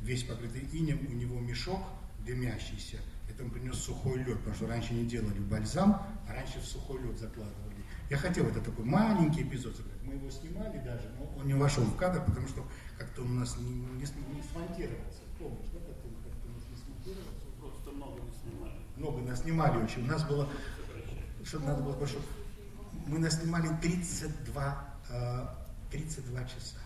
Весь 0.00 0.24
покрытый 0.24 0.68
инием, 0.72 1.00
у 1.08 1.12
него 1.12 1.40
мешок– 1.40 1.80
дымящийся. 2.24 2.98
Это 3.28 3.44
он 3.44 3.50
принес 3.50 3.76
сухой 3.76 4.18
лед, 4.18 4.38
потому 4.38 4.54
что 4.54 4.66
раньше 4.66 4.94
не 4.94 5.04
делали 5.04 5.38
бальзам, 5.38 6.02
а 6.28 6.32
раньше 6.32 6.60
в 6.60 6.64
сухой 6.64 7.00
лед 7.02 7.18
закладывали. 7.18 7.74
Я 8.10 8.18
хотел 8.18 8.46
это 8.46 8.60
такой 8.60 8.84
маленький 8.84 9.42
эпизод 9.42 9.76
сыграть. 9.76 10.02
Мы 10.02 10.14
его 10.14 10.30
снимали 10.30 10.78
даже, 10.78 11.10
но 11.18 11.24
он 11.38 11.46
не 11.46 11.54
вошел 11.54 11.84
в 11.84 11.96
кадр, 11.96 12.22
потому 12.24 12.46
что 12.48 12.66
как-то 12.98 13.22
он 13.22 13.32
у 13.32 13.40
нас 13.40 13.56
не, 13.58 13.70
не, 13.70 14.02
не 14.02 14.42
смонтировался. 14.42 15.22
Помнишь, 15.38 15.68
да, 15.72 15.80
как-то, 15.80 16.08
как-то 16.22 16.48
у 16.48 16.52
нас 16.52 16.64
не 16.70 16.76
смонтировался? 16.76 17.46
Просто 17.58 17.90
много 17.92 18.20
не 18.20 18.32
снимали. 18.32 18.78
Много 19.04 19.20
наснимали 19.20 19.82
очень. 19.82 20.02
У 20.04 20.06
нас 20.06 20.24
было, 20.24 20.48
что 21.44 21.58
надо 21.58 21.82
было, 21.82 22.06
что 22.06 22.18
мы 23.06 23.18
наснимали 23.18 23.68
32, 23.82 24.94
32 25.90 26.40
э, 26.40 26.46
часа. 26.46 26.78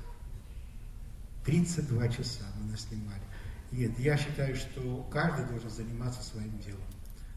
32 1.45 2.09
часа 2.09 2.43
мы 2.57 2.73
наснимали. 2.73 3.23
Нет, 3.71 3.97
я 4.01 4.17
считаю, 4.17 4.57
что 4.57 5.09
каждый 5.13 5.47
должен 5.47 5.71
заниматься 5.71 6.21
своим 6.25 6.59
делом. 6.59 6.83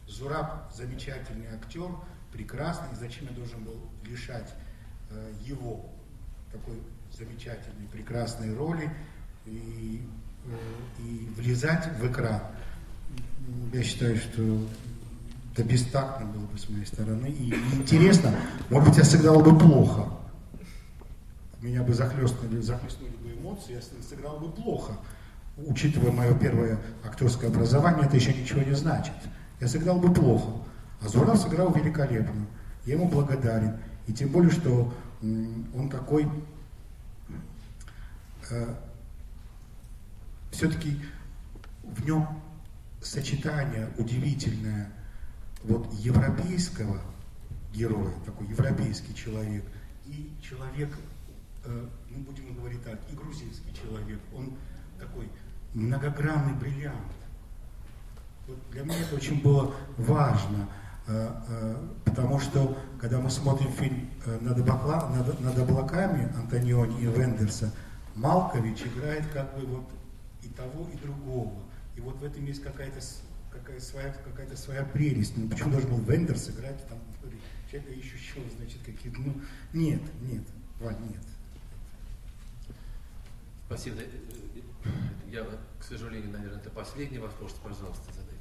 Зураб 0.08 0.74
замечательный 0.74 1.46
актер, 1.54 1.92
прекрасный. 2.34 2.96
Зачем 2.96 3.28
я 3.28 3.34
должен 3.34 3.64
был 3.64 3.80
лишать 4.04 4.52
э, 5.12 5.34
его 5.46 5.92
такой 6.52 6.82
замечательной, 7.16 7.88
прекрасной 7.88 8.52
роли? 8.56 8.90
И, 9.46 10.04
э, 10.46 11.02
и 11.04 11.32
влезать 11.38 11.86
в 12.00 12.12
экран, 12.12 12.42
я 13.74 13.84
считаю, 13.84 14.18
что 14.18 14.68
это 15.54 15.64
бестактно 15.64 16.26
было 16.28 16.46
бы 16.46 16.58
с 16.58 16.70
моей 16.70 16.86
стороны. 16.86 17.28
И, 17.28 17.50
и 17.50 17.76
интересно, 17.76 18.34
может 18.70 18.90
быть, 18.90 18.98
я 18.98 19.04
сыграл 19.04 19.42
бы 19.42 19.58
плохо. 19.58 20.08
Меня 21.62 21.84
бы 21.84 21.94
захлестнули, 21.94 22.62
захлестнули 22.62 23.12
бы 23.12 23.34
эмоции, 23.34 23.74
я 23.74 23.82
сыграл 24.02 24.40
бы 24.40 24.52
плохо. 24.52 24.94
Учитывая 25.58 26.12
мое 26.12 26.34
первое 26.34 26.80
актерское 27.06 27.50
образование, 27.50 28.06
это 28.06 28.16
еще 28.16 28.34
ничего 28.34 28.62
не 28.62 28.74
значит. 28.74 29.14
Я 29.60 29.68
сыграл 29.68 30.00
бы 30.00 30.14
плохо. 30.14 30.50
А 31.02 31.08
Зураб 31.08 31.38
сыграл 31.38 31.72
великолепно. 31.74 32.48
Я 32.86 32.94
ему 32.94 33.08
благодарен. 33.10 33.78
И 34.08 34.14
тем 34.14 34.30
более, 34.30 34.52
что 34.52 34.92
он 35.22 35.90
такой 35.90 36.28
э, 38.50 38.74
все-таки 40.52 41.00
в 41.84 42.06
нем 42.06 42.28
сочетание 43.02 43.90
удивительное 43.98 44.92
вот 45.64 45.92
европейского 45.94 47.02
героя, 47.74 48.14
такой 48.26 48.48
европейский 48.48 49.16
человек, 49.16 49.64
и 50.06 50.32
человек, 50.42 50.90
э, 51.66 51.88
ну 52.10 52.18
будем 52.24 52.54
говорить 52.56 52.84
так, 52.84 53.00
и 53.12 53.16
грузинский 53.16 53.74
человек, 53.74 54.20
он 54.36 54.54
такой 55.00 55.30
многогранный 55.74 56.54
бриллиант. 56.54 56.98
Вот 58.48 58.58
для 58.72 58.84
меня 58.84 59.00
это 59.00 59.16
очень 59.16 59.42
было 59.42 59.74
важно, 59.98 60.68
э, 61.08 61.32
э, 61.48 61.88
потому 62.06 62.40
что, 62.40 62.78
когда 63.00 63.20
мы 63.20 63.30
смотрим 63.30 63.72
фильм 63.72 64.10
над, 64.42 64.60
обокла, 64.60 65.10
над, 65.10 65.40
над 65.40 65.58
облаками 65.58 66.32
Антониони 66.36 67.02
и 67.02 67.06
Вендерса, 67.06 67.72
Малкович 68.16 68.84
играет 68.84 69.26
как 69.32 69.56
бы 69.56 69.66
вот 69.66 69.90
и 70.42 70.50
того, 70.50 70.88
и 70.94 70.98
другого. 70.98 71.54
И 71.96 72.02
вот 72.02 72.18
в 72.18 72.24
этом 72.24 72.46
есть 72.46 72.62
какая-то 72.62 73.00
какая 73.52 73.80
своя, 73.80 74.12
какая-то 74.24 74.56
своя 74.56 74.84
прелесть. 74.84 75.38
Ну, 75.38 75.48
почему 75.50 75.72
должен 75.72 75.90
был 75.90 76.00
Вендер 76.00 76.38
сыграть 76.38 76.88
там, 76.88 77.00
человека 77.70 77.94
ищущего, 77.94 78.44
значит, 78.58 78.80
какие-то, 78.86 79.20
ну, 79.20 79.34
нет, 79.74 80.02
нет, 80.22 80.44
Валь, 80.80 80.98
нет. 81.10 81.22
Спасибо. 83.68 83.98
Я, 85.30 85.46
к 85.80 85.84
сожалению, 85.84 86.32
наверное, 86.32 86.60
это 86.60 86.70
последний 86.70 87.20
вопрос, 87.20 87.54
пожалуйста, 87.64 88.04
задайте. 88.08 88.32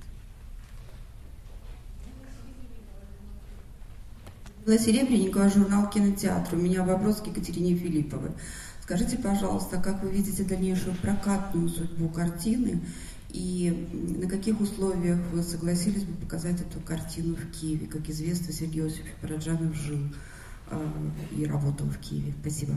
Была 4.66 4.76
Серебренникова, 4.76 5.48
журнал 5.48 5.88
«Кинотеатр». 5.88 6.56
У 6.56 6.58
меня 6.58 6.82
вопрос 6.82 7.20
к 7.20 7.26
Екатерине 7.28 7.76
Филипповой. 7.76 8.32
Скажите, 8.82 9.16
пожалуйста, 9.18 9.80
как 9.80 10.02
вы 10.02 10.10
видите 10.10 10.42
дальнейшую 10.42 10.96
прокатную 10.96 11.68
судьбу 11.68 12.08
картины 12.08 12.82
и 13.32 13.88
на 14.18 14.28
каких 14.28 14.60
условиях 14.60 15.18
вы 15.32 15.42
согласились 15.42 16.04
бы 16.04 16.14
показать 16.14 16.60
эту 16.60 16.80
картину 16.80 17.36
в 17.36 17.50
Киеве? 17.50 17.86
Как 17.86 18.08
известно, 18.08 18.52
Сергей 18.52 18.86
Осипов 18.86 19.12
Параджанов 19.20 19.74
жил 19.74 20.00
э, 20.70 20.90
и 21.36 21.46
работал 21.46 21.86
в 21.86 21.98
Киеве. 21.98 22.34
Спасибо. 22.40 22.74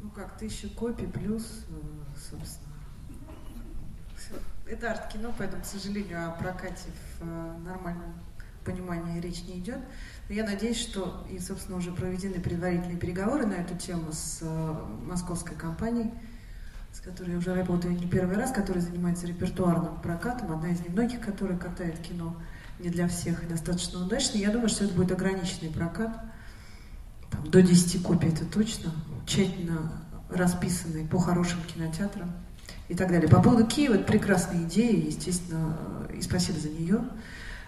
Ну 0.00 0.10
как, 0.10 0.36
тысяча 0.36 0.68
копий 0.68 1.06
плюс, 1.06 1.64
э, 1.68 1.72
собственно. 2.30 2.72
Это 4.66 4.90
арт-кино, 4.90 5.34
поэтому, 5.36 5.62
к 5.62 5.66
сожалению, 5.66 6.28
о 6.28 6.32
прокате 6.32 6.88
в 7.18 7.22
э, 7.22 7.58
нормальном 7.64 8.14
понимании 8.64 9.20
речь 9.20 9.42
не 9.44 9.58
идет. 9.58 9.78
Но 10.28 10.34
я 10.34 10.44
надеюсь, 10.44 10.80
что 10.80 11.26
и, 11.30 11.38
собственно, 11.38 11.78
уже 11.78 11.92
проведены 11.92 12.40
предварительные 12.40 12.96
переговоры 12.96 13.46
на 13.46 13.54
эту 13.54 13.76
тему 13.76 14.12
с 14.12 14.38
э, 14.40 14.74
московской 15.04 15.56
компанией, 15.56 16.10
с 16.92 17.00
которой 17.00 17.30
я 17.30 17.38
уже 17.38 17.54
работаю 17.54 17.94
не 17.94 18.06
первый 18.06 18.36
раз, 18.36 18.52
которая 18.52 18.82
занимается 18.82 19.26
репертуарным 19.26 19.96
прокатом, 20.02 20.52
одна 20.52 20.70
из 20.70 20.80
немногих, 20.80 21.20
которая 21.20 21.58
катает 21.58 21.98
кино 21.98 22.36
не 22.78 22.90
для 22.90 23.08
всех 23.08 23.42
и 23.42 23.46
достаточно 23.46 24.04
удачно. 24.04 24.36
Я 24.38 24.50
думаю, 24.50 24.68
что 24.68 24.84
это 24.84 24.94
будет 24.94 25.12
ограниченный 25.12 25.70
прокат, 25.70 26.14
там, 27.30 27.50
до 27.50 27.62
10 27.62 28.02
копий 28.02 28.28
это 28.28 28.44
точно, 28.44 28.92
тщательно 29.26 29.92
расписанный 30.28 31.06
по 31.06 31.18
хорошим 31.18 31.58
кинотеатрам 31.62 32.30
и 32.88 32.94
так 32.94 33.08
далее. 33.08 33.28
По 33.28 33.42
поводу 33.42 33.66
Киева, 33.66 33.94
это 33.94 34.04
прекрасная 34.04 34.62
идея, 34.64 35.06
естественно, 35.06 35.76
и 36.14 36.20
спасибо 36.20 36.58
за 36.58 36.68
нее. 36.68 37.00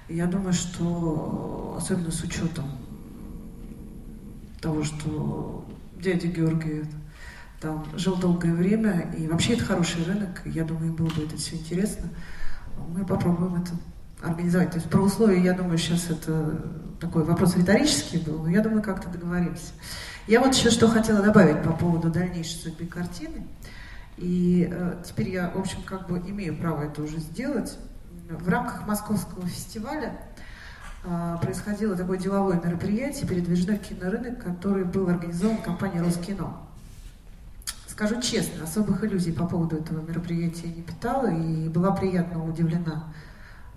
Я 0.08 0.26
думаю, 0.26 0.52
что 0.52 1.76
особенно 1.78 2.10
с 2.10 2.22
учетом 2.22 2.66
того, 4.60 4.82
что 4.82 5.64
дядя 5.98 6.26
Георгий 6.28 6.84
там 7.64 7.86
жил 7.96 8.16
долгое 8.16 8.52
время, 8.52 9.10
и 9.18 9.26
вообще 9.26 9.54
это 9.54 9.64
хороший 9.64 10.04
рынок, 10.04 10.42
я 10.44 10.64
думаю, 10.64 10.88
им 10.88 10.96
было 10.96 11.08
бы 11.08 11.24
это 11.24 11.36
все 11.38 11.56
интересно. 11.56 12.10
Мы 12.88 13.06
попробуем 13.06 13.54
это 13.54 13.72
организовать. 14.22 14.70
То 14.70 14.76
есть 14.76 14.90
про 14.90 15.00
условия, 15.00 15.42
я 15.42 15.54
думаю, 15.54 15.78
сейчас 15.78 16.10
это 16.10 16.62
такой 17.00 17.24
вопрос 17.24 17.56
риторический 17.56 18.18
был, 18.18 18.42
но 18.42 18.50
я 18.50 18.60
думаю, 18.60 18.82
как-то 18.82 19.08
договоримся. 19.08 19.72
Я 20.26 20.40
вот 20.40 20.54
еще 20.54 20.70
что 20.70 20.88
хотела 20.88 21.22
добавить 21.22 21.62
по 21.62 21.72
поводу 21.72 22.10
дальнейшей 22.10 22.58
судьбы 22.58 22.84
картины. 22.84 23.46
И 24.18 24.68
э, 24.70 25.02
теперь 25.04 25.30
я, 25.30 25.50
в 25.50 25.58
общем, 25.58 25.82
как 25.84 26.06
бы 26.06 26.18
имею 26.18 26.56
право 26.56 26.82
это 26.82 27.02
уже 27.02 27.18
сделать. 27.18 27.78
В 28.28 28.48
рамках 28.48 28.86
Московского 28.86 29.46
фестиваля 29.46 30.20
э, 31.04 31.36
происходило 31.40 31.96
такое 31.96 32.18
деловое 32.18 32.60
мероприятие 32.62 33.26
«Передвижной 33.26 33.78
кинорынок», 33.78 34.42
который 34.42 34.84
был 34.84 35.08
организован 35.08 35.58
компанией 35.58 36.02
«Роскино». 36.02 36.64
Скажу 37.94 38.20
честно, 38.20 38.64
особых 38.64 39.04
иллюзий 39.04 39.30
по 39.30 39.46
поводу 39.46 39.76
этого 39.76 40.00
мероприятия 40.00 40.66
не 40.66 40.82
питала 40.82 41.28
и 41.28 41.68
была 41.68 41.92
приятно 41.92 42.44
удивлена 42.44 43.14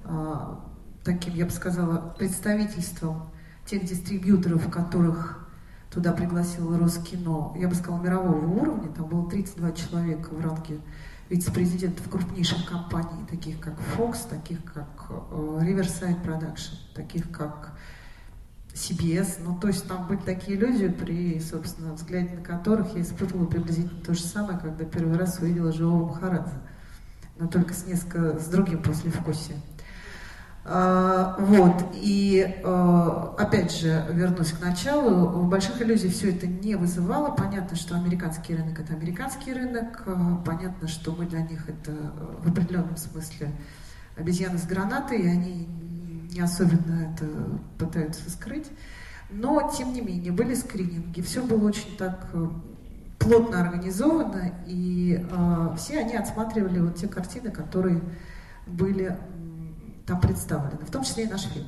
э, 0.06 0.56
таким, 1.04 1.36
я 1.36 1.46
бы 1.46 1.52
сказала, 1.52 2.16
представительством 2.18 3.30
тех 3.68 3.86
дистрибьюторов, 3.86 4.72
которых 4.72 5.48
туда 5.92 6.14
пригласил 6.14 6.76
Роскино, 6.80 7.54
я 7.60 7.68
бы 7.68 7.76
сказала, 7.76 8.02
мирового 8.02 8.44
уровня. 8.60 8.92
Там 8.92 9.06
было 9.06 9.30
32 9.30 9.72
человека 9.74 10.30
в 10.32 10.44
ранге 10.44 10.80
вице-президентов 11.30 12.10
крупнейших 12.10 12.68
компаний, 12.68 13.24
таких 13.30 13.60
как 13.60 13.76
Fox, 13.96 14.28
таких 14.28 14.64
как 14.64 15.12
э, 15.12 15.60
Riverside 15.62 16.26
Production, 16.26 16.74
таких 16.96 17.30
как 17.30 17.77
CBS, 18.78 19.40
ну, 19.44 19.58
то 19.58 19.68
есть 19.68 19.88
там 19.88 20.08
были 20.08 20.20
такие 20.20 20.58
люди, 20.58 20.88
при, 20.88 21.40
собственно, 21.40 21.94
взгляде 21.94 22.36
на 22.36 22.42
которых 22.42 22.96
я 22.96 23.02
испытывала 23.02 23.48
приблизительно 23.48 24.00
то 24.02 24.14
же 24.14 24.22
самое, 24.22 24.60
когда 24.60 24.86
первый 24.86 25.18
раз 25.18 25.40
увидела 25.40 25.72
живого 25.72 26.10
Махарадзе, 26.10 26.54
но 27.40 27.48
только 27.48 27.74
с 27.74 27.86
несколько, 27.88 28.40
с 28.40 28.46
другим 28.46 28.84
послевкусием. 28.84 29.60
А, 30.70 31.36
вот, 31.40 31.86
и 31.94 32.62
а, 32.64 33.36
опять 33.40 33.72
же, 33.72 34.06
вернусь 34.12 34.52
к 34.52 34.62
началу, 34.62 35.44
больших 35.44 35.82
иллюзий 35.82 36.10
все 36.10 36.32
это 36.32 36.46
не 36.46 36.76
вызывало. 36.76 37.32
Понятно, 37.32 37.78
что 37.78 37.96
американский 37.96 38.54
рынок 38.54 38.80
это 38.80 38.94
американский 38.94 39.54
рынок, 39.54 40.04
а, 40.06 40.44
понятно, 40.46 40.88
что 40.88 41.14
мы 41.14 41.26
для 41.26 41.42
них 41.42 41.68
это 41.70 41.94
в 42.44 42.50
определенном 42.50 42.98
смысле 42.98 43.52
обезьяны 44.18 44.58
с 44.58 44.66
гранатой, 44.66 45.22
и 45.22 45.28
они 45.28 45.70
не 46.38 46.44
особенно 46.44 47.12
это 47.12 47.26
пытаются 47.78 48.30
скрыть. 48.30 48.68
Но, 49.30 49.74
тем 49.76 49.92
не 49.92 50.02
менее, 50.02 50.32
были 50.32 50.54
скрининги, 50.54 51.22
все 51.22 51.44
было 51.44 51.68
очень 51.68 51.98
так 51.98 52.28
э, 52.32 52.48
плотно 53.20 53.60
организовано, 53.60 54.54
и 54.66 55.26
э, 55.30 55.76
все 55.78 56.00
они 56.00 56.16
отсматривали 56.16 56.80
вот 56.80 56.96
те 56.96 57.08
картины, 57.08 57.52
которые 57.52 58.02
были 58.66 59.18
там 60.06 60.22
представлены, 60.22 60.86
в 60.86 60.92
том 60.92 61.04
числе 61.04 61.26
и 61.26 61.28
наш 61.28 61.42
фильм. 61.42 61.68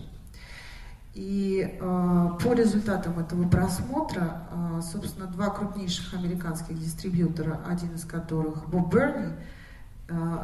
И 1.14 1.78
э, 1.82 2.30
по 2.42 2.54
результатам 2.54 3.20
этого 3.20 3.50
просмотра, 3.50 4.44
э, 4.52 4.82
собственно, 4.82 5.28
два 5.28 5.50
крупнейших 5.50 6.14
американских 6.14 6.80
дистрибьютора, 6.80 7.60
один 7.68 7.96
из 7.96 8.06
которых 8.06 8.70
Боб 8.70 8.94
Берни, 8.94 9.34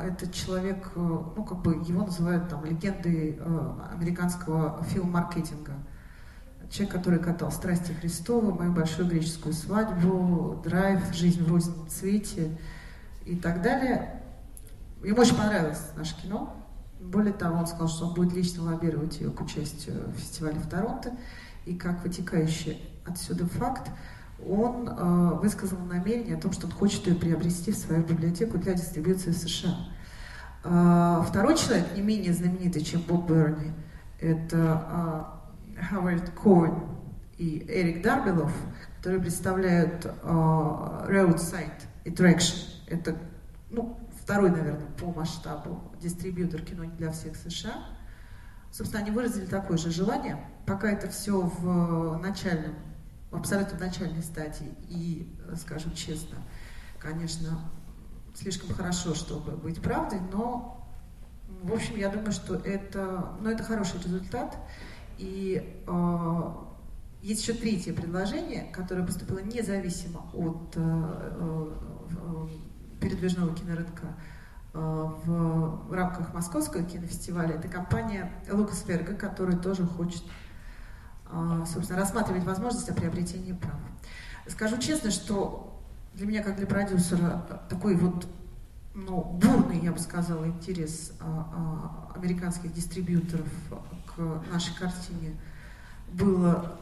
этот 0.04 0.34
человек, 0.34 0.92
э, 0.96 1.00
ну, 1.00 1.44
как 1.44 1.62
бы 1.62 1.74
его 1.76 2.06
называют 2.06 2.50
там 2.50 2.64
легендой 2.66 3.38
э, 3.40 3.74
американского 3.92 4.84
филм-маркетинга. 4.84 5.74
Человек, 6.70 6.94
который 6.94 7.20
катал 7.20 7.52
«Страсти 7.52 7.92
Христова», 7.92 8.54
«Мою 8.54 8.72
большую 8.72 9.08
греческую 9.08 9.54
свадьбу», 9.54 10.62
«Драйв», 10.64 11.02
«Жизнь 11.14 11.44
в 11.44 11.50
розовом 11.50 11.88
цвете» 11.88 12.58
и 13.26 13.36
так 13.36 13.62
далее. 13.62 14.22
Ему 15.04 15.22
очень 15.22 15.36
понравилось 15.36 15.82
наше 15.96 16.20
кино. 16.22 16.56
Более 17.00 17.34
того, 17.34 17.60
он 17.60 17.68
сказал, 17.68 17.88
что 17.88 18.08
он 18.08 18.14
будет 18.14 18.34
лично 18.34 18.64
лоббировать 18.64 19.20
ее 19.20 19.30
к 19.30 19.42
участию 19.42 20.10
в 20.10 20.20
фестивале 20.20 20.60
в 20.60 20.68
Торонто. 20.68 21.12
И 21.66 21.76
как 21.76 22.04
вытекающий 22.04 22.82
отсюда 23.06 23.46
факт, 23.46 23.92
он 24.44 24.88
э, 24.88 25.40
высказал 25.42 25.80
намерение 25.80 26.36
о 26.36 26.42
том, 26.42 26.52
что 26.52 26.68
он 26.68 26.74
хочет 26.74 27.08
ее 27.08 27.16
приобрести 27.16 27.72
в 27.72 27.78
свою 27.78 28.04
библиотеку 28.04 28.58
для 28.58 28.74
дистрибьюции 28.74 29.32
в 29.32 29.38
США. 29.38 29.76
Э, 30.64 31.24
второй 31.28 31.56
человек, 31.58 31.96
не 31.96 32.02
менее 32.02 32.34
знаменитый, 32.34 32.84
чем 32.84 33.02
Боб 33.02 33.30
Берни, 33.30 33.72
это 34.20 35.32
э, 35.92 36.28
Коэн 36.44 36.84
и 37.38 37.66
Эрик 37.68 38.02
Дарбелов, 38.02 38.52
которые 38.98 39.22
представляют 39.22 40.06
э, 40.06 40.10
Roadside 40.22 41.84
Attraction. 42.06 42.58
Это 42.88 43.16
ну, 43.70 44.00
второй, 44.22 44.50
наверное, 44.50 44.88
по 45.00 45.12
масштабу 45.12 45.82
дистрибьютор 46.02 46.62
кино 46.62 46.86
для 46.98 47.12
всех 47.12 47.36
США. 47.36 47.76
Собственно, 48.72 49.04
они 49.04 49.12
выразили 49.12 49.46
такое 49.46 49.78
же 49.78 49.92
желание. 49.92 50.38
Пока 50.66 50.90
это 50.92 51.08
все 51.10 51.40
в 51.40 52.18
начальном, 52.18 52.76
абсолютно 53.38 53.78
начальной 53.80 54.24
стадии 54.24 54.74
и, 54.90 55.36
скажем 55.58 55.94
честно, 55.94 56.38
конечно, 57.00 57.60
слишком 58.36 58.74
хорошо, 58.74 59.16
чтобы 59.16 59.52
быть 59.54 59.82
правдой, 59.82 60.20
но, 60.32 60.88
в 61.64 61.74
общем, 61.74 61.96
я 61.98 62.10
думаю, 62.10 62.32
что 62.32 62.56
это, 62.56 63.36
ну, 63.40 63.50
это 63.50 63.64
хороший 63.64 64.02
результат. 64.02 64.58
И 65.18 65.82
э, 65.88 66.54
есть 67.22 67.42
еще 67.42 67.54
третье 67.54 67.94
предложение, 67.94 68.70
которое 68.74 69.06
поступило 69.06 69.40
независимо 69.40 70.30
от 70.34 70.74
э, 70.76 70.82
э, 71.40 72.48
передвижного 73.00 73.56
кинорынка 73.56 74.08
э, 74.74 74.78
в, 74.78 75.88
в 75.88 75.94
рамках 75.94 76.34
Московского 76.34 76.84
кинофестиваля. 76.84 77.56
Это 77.56 77.70
компания 77.70 78.32
Лукас 78.52 78.86
Верга, 78.86 79.14
которая 79.14 79.58
тоже 79.58 79.86
хочет, 79.86 80.24
э, 80.24 80.45
собственно, 81.66 82.00
рассматривать 82.00 82.44
возможность 82.44 82.90
о 82.90 82.94
приобретении 82.94 83.54
права. 83.54 83.80
Скажу 84.48 84.78
честно, 84.78 85.12
что 85.12 85.82
для 86.14 86.28
меня, 86.28 86.44
как 86.44 86.56
для 86.56 86.68
продюсера, 86.68 87.46
такой 87.70 87.96
вот 87.96 88.28
ну, 88.94 89.22
бурный, 89.24 89.80
я 89.80 89.92
бы 89.92 90.00
сказала, 90.00 90.46
интерес 90.46 91.12
а, 91.20 92.08
а, 92.14 92.18
американских 92.18 92.74
дистрибьюторов 92.74 93.48
к 94.16 94.44
нашей 94.52 94.74
картине 94.76 95.36
было 96.14 96.80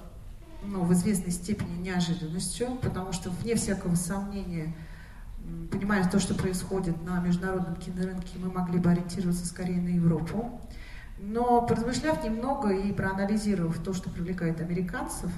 ну, 0.63 0.83
в 0.83 0.93
известной 0.93 1.31
степени 1.31 1.81
неожиданностью, 1.81 2.75
потому 2.81 3.11
что, 3.11 3.31
вне 3.31 3.55
всякого 3.55 3.95
сомнения, 3.95 4.75
понимая 5.71 6.07
то, 6.09 6.19
что 6.19 6.35
происходит 6.35 7.03
на 7.03 7.19
международном 7.19 7.75
кинорынке, 7.75 8.37
мы 8.37 8.51
могли 8.51 8.79
бы 8.79 8.91
ориентироваться 8.91 9.45
скорее 9.45 9.81
на 9.81 9.89
Европу. 9.89 10.61
Но, 11.25 11.61
поразмышляв 11.61 12.21
немного 12.23 12.69
и 12.69 12.91
проанализировав 12.91 13.81
то, 13.81 13.93
что 13.93 14.09
привлекает 14.09 14.59
американцев, 14.59 15.31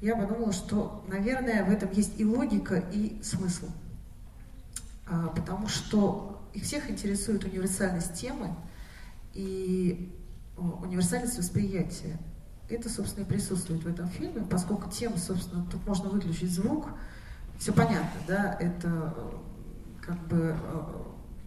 я 0.00 0.16
подумала, 0.16 0.50
что, 0.50 1.04
наверное, 1.08 1.62
в 1.62 1.70
этом 1.70 1.92
есть 1.92 2.18
и 2.18 2.24
логика, 2.24 2.82
и 2.90 3.20
смысл. 3.22 3.66
А, 5.06 5.28
потому 5.28 5.68
что 5.68 6.40
их 6.54 6.62
всех 6.62 6.88
интересует 6.88 7.44
универсальность 7.44 8.14
темы 8.14 8.54
и 9.34 10.10
универсальность 10.56 11.36
восприятия. 11.36 12.18
Это, 12.70 12.88
собственно, 12.88 13.24
и 13.24 13.28
присутствует 13.28 13.84
в 13.84 13.88
этом 13.88 14.08
фильме, 14.08 14.42
поскольку 14.48 14.88
тема, 14.90 15.18
собственно, 15.18 15.66
тут 15.70 15.86
можно 15.86 16.08
выключить 16.08 16.50
звук, 16.50 16.88
все 17.58 17.74
понятно, 17.74 18.20
да, 18.26 18.56
это 18.58 19.14
как 20.00 20.18
бы 20.28 20.56
э, 20.56 20.82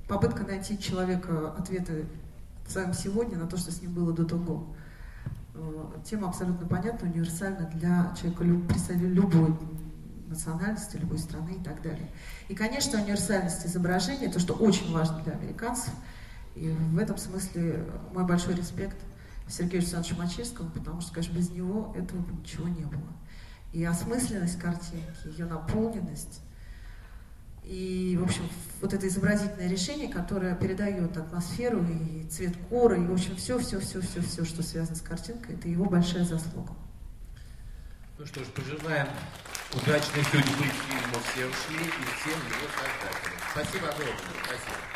попытка 0.07 0.43
найти 0.43 0.77
человека 0.77 1.53
ответы 1.57 2.05
в 2.65 2.71
своем 2.71 2.93
сегодня 2.93 3.37
на 3.37 3.47
то, 3.47 3.57
что 3.57 3.71
с 3.71 3.81
ним 3.81 3.93
было 3.93 4.13
до 4.13 4.25
того. 4.25 4.75
Э, 5.55 5.91
тема 6.05 6.29
абсолютно 6.29 6.67
понятна, 6.67 7.09
универсальна 7.09 7.69
для 7.73 8.13
человека, 8.19 8.43
любой 8.43 9.55
национальности, 10.27 10.97
любой 10.97 11.19
страны 11.19 11.57
и 11.59 11.63
так 11.63 11.81
далее. 11.81 12.09
И, 12.47 12.55
конечно, 12.55 13.01
универсальность 13.01 13.65
изображения, 13.65 14.31
то, 14.31 14.39
что 14.39 14.53
очень 14.53 14.91
важно 14.91 15.21
для 15.23 15.33
американцев, 15.33 15.93
и 16.55 16.69
в 16.69 16.97
этом 16.97 17.17
смысле 17.17 17.85
мой 18.13 18.25
большой 18.25 18.55
респект 18.55 18.97
Сергею 19.47 19.81
Александровичу 19.81 20.17
Мачевскому, 20.17 20.69
потому 20.69 21.01
что, 21.01 21.13
конечно, 21.13 21.33
без 21.33 21.49
него 21.49 21.93
этого 21.95 22.19
бы 22.19 22.33
ничего 22.33 22.67
не 22.67 22.85
было. 22.85 23.13
И 23.71 23.83
осмысленность 23.83 24.59
картинки, 24.59 25.03
ее 25.25 25.45
наполненность, 25.45 26.41
и, 27.65 28.17
в 28.19 28.23
общем, 28.23 28.43
вот 28.81 28.93
это 28.93 29.07
изобразительное 29.07 29.69
решение, 29.69 30.09
которое 30.09 30.55
передает 30.55 31.15
атмосферу 31.15 31.85
и 31.85 32.23
цвет 32.25 32.53
коры, 32.69 32.97
и, 33.01 33.07
в 33.07 33.13
общем, 33.13 33.35
все, 33.35 33.57
все, 33.59 33.79
все, 33.79 34.01
все, 34.01 34.21
все, 34.21 34.45
что 34.45 34.61
связано 34.61 34.95
с 34.95 35.01
картинкой, 35.01 35.55
это 35.55 35.67
его 35.67 35.85
большая 35.85 36.25
заслуга. 36.25 36.73
Ну 38.17 38.25
что 38.25 38.43
ж, 38.43 38.47
пожелаем 38.47 39.07
удачной 39.73 40.23
судьбы 40.25 40.65
фильма 40.65 41.19
«Все 41.31 41.45
ушли» 41.45 41.85
и 41.85 42.03
всем 42.19 42.39
его 42.39 42.67
создателям. 42.75 43.39
Спасибо 43.51 43.87
огромное. 43.89 44.17
Спасибо. 44.45 44.92